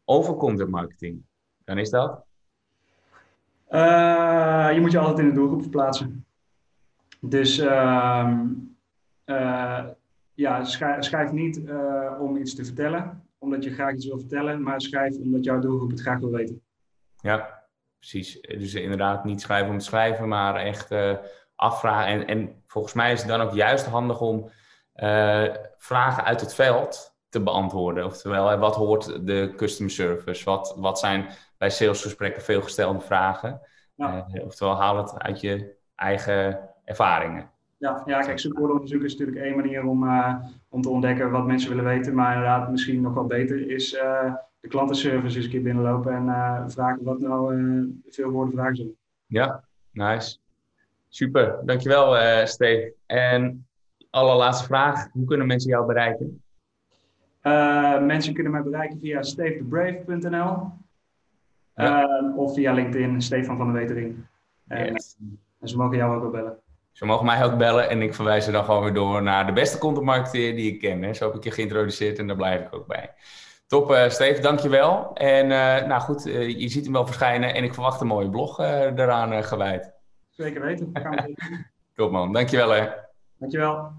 over 0.05 0.35
content 0.35 0.69
marketing, 0.69 1.21
dan 1.63 1.77
is 1.77 1.89
dat? 1.89 2.23
Je 4.73 4.77
moet 4.81 4.91
je 4.91 4.99
altijd 4.99 5.19
in 5.19 5.27
de 5.27 5.33
doelgroep 5.33 5.61
verplaatsen. 5.61 6.25
Dus 7.19 7.57
ehm, 7.59 8.47
ja, 10.33 10.63
schrijf, 10.63 11.03
schrijf 11.03 11.31
niet 11.31 11.61
om 12.19 12.37
iets 12.37 12.55
te 12.55 12.65
vertellen, 12.65 13.23
omdat 13.37 13.63
je 13.63 13.73
graag 13.73 13.93
iets 13.93 14.07
wil 14.07 14.19
vertellen, 14.19 14.61
maar 14.61 14.81
schrijf 14.81 15.17
omdat 15.17 15.43
jouw 15.43 15.59
doelgroep 15.59 15.89
het 15.89 16.01
graag 16.01 16.19
wil 16.19 16.31
weten. 16.31 16.61
Ja, 17.21 17.58
precies. 17.99 18.41
Dus 18.41 18.73
inderdaad 18.73 19.23
niet 19.23 19.41
schrijven 19.41 19.71
om 19.71 19.77
te 19.77 19.85
schrijven, 19.85 20.27
maar 20.27 20.55
echt 20.55 20.91
uh, 20.91 21.17
afvragen. 21.55 22.05
En, 22.05 22.27
en 22.27 22.63
volgens 22.67 22.93
mij 22.93 23.11
is 23.11 23.19
het 23.19 23.29
dan 23.29 23.41
ook 23.41 23.53
juist 23.53 23.85
handig 23.85 24.21
om 24.21 24.49
uh, 24.95 25.45
vragen 25.77 26.23
uit 26.23 26.41
het 26.41 26.53
veld 26.53 27.17
te 27.29 27.43
beantwoorden. 27.43 28.05
Oftewel, 28.05 28.57
wat 28.57 28.75
hoort 28.75 29.27
de 29.27 29.53
customer 29.55 29.91
service? 29.91 30.45
Wat, 30.45 30.75
wat 30.77 30.99
zijn 30.99 31.25
bij 31.57 31.69
salesgesprekken 31.69 32.41
veel 32.41 32.61
gestelde 32.61 32.99
vragen? 32.99 33.61
Ja. 33.95 34.27
Uh, 34.33 34.45
oftewel, 34.45 34.75
haal 34.75 34.97
het 34.97 35.19
uit 35.19 35.41
je 35.41 35.75
eigen 35.95 36.69
ervaringen. 36.85 37.49
Ja, 37.77 38.01
ja 38.05 38.19
kijk, 38.19 38.39
zoekwoordenonderzoek 38.39 39.03
is 39.03 39.15
natuurlijk 39.15 39.45
één 39.45 39.55
manier 39.55 39.83
om, 39.83 40.09
om 40.69 40.81
te 40.81 40.89
ontdekken 40.89 41.31
wat 41.31 41.45
mensen 41.45 41.69
willen 41.69 41.85
weten. 41.85 42.15
Maar 42.15 42.33
inderdaad, 42.33 42.69
misschien 42.69 43.01
nog 43.01 43.13
wel 43.13 43.25
beter 43.25 43.71
is 43.71 43.97
de 44.59 44.67
klantenservice 44.67 45.35
eens 45.35 45.45
een 45.45 45.51
keer 45.51 45.61
binnenlopen 45.61 46.13
en 46.13 46.25
uh, 46.25 46.63
vragen 46.67 47.03
wat 47.03 47.19
nou 47.19 47.55
uh, 47.55 47.83
veel 48.09 48.29
woorden 48.29 48.53
vragen 48.53 48.75
zijn. 48.75 48.95
Ja, 49.25 49.63
nice. 49.91 50.37
Super, 51.07 51.59
dankjewel 51.65 52.15
uh, 52.15 52.45
Steve. 52.45 52.93
En 53.05 53.67
allerlaatste 54.09 54.65
vraag. 54.65 55.07
Hoe 55.11 55.25
kunnen 55.25 55.47
mensen 55.47 55.69
jou 55.69 55.85
bereiken? 55.85 56.41
Uh, 57.43 58.01
mensen 58.01 58.33
kunnen 58.33 58.51
mij 58.51 58.63
bereiken 58.63 58.99
via 58.99 59.21
stevethebrave.nl 59.21 60.71
ja. 61.75 62.21
uh, 62.21 62.37
of 62.37 62.53
via 62.53 62.73
LinkedIn, 62.73 63.21
Stefan 63.21 63.57
van 63.57 63.73
der 63.73 63.81
Wetering. 63.81 64.15
Yes. 64.67 65.15
en, 65.59 65.67
ze 65.67 65.77
mogen 65.77 65.97
jou 65.97 66.15
ook 66.15 66.21
wel 66.21 66.31
bellen. 66.31 66.57
Ze 66.91 67.05
mogen 67.05 67.25
mij 67.25 67.43
ook 67.43 67.57
bellen 67.57 67.89
en 67.89 68.01
ik 68.01 68.13
verwijs 68.13 68.45
ze 68.45 68.51
dan 68.51 68.63
gewoon 68.63 68.83
weer 68.83 68.93
door 68.93 69.23
naar 69.23 69.45
de 69.45 69.53
beste 69.53 69.77
contentmarketeer 69.77 70.55
die 70.55 70.73
ik 70.73 70.79
ken. 70.79 71.01
Hè. 71.01 71.13
Zo 71.13 71.25
heb 71.25 71.35
ik 71.35 71.43
je 71.43 71.51
geïntroduceerd 71.51 72.19
en 72.19 72.27
daar 72.27 72.35
blijf 72.35 72.61
ik 72.65 72.75
ook 72.75 72.87
bij. 72.87 73.13
Top, 73.69 73.91
uh, 73.91 74.09
Steve, 74.09 74.41
dankjewel. 74.41 75.13
En 75.13 75.47
nou 75.87 76.01
goed, 76.01 76.23
je 76.57 76.69
ziet 76.69 76.83
hem 76.83 76.93
wel 76.93 77.05
verschijnen 77.05 77.53
en 77.53 77.63
ik 77.63 77.73
verwacht 77.73 78.01
een 78.01 78.07
mooie 78.07 78.29
blog 78.29 78.55
daaraan 78.95 79.43
gewijd. 79.43 79.93
Zeker 80.29 80.61
weten. 80.61 80.91
Top 81.95 82.11
man, 82.11 82.33
dankjewel 82.33 82.69
hè. 82.69 82.87
Dankjewel. 83.37 83.91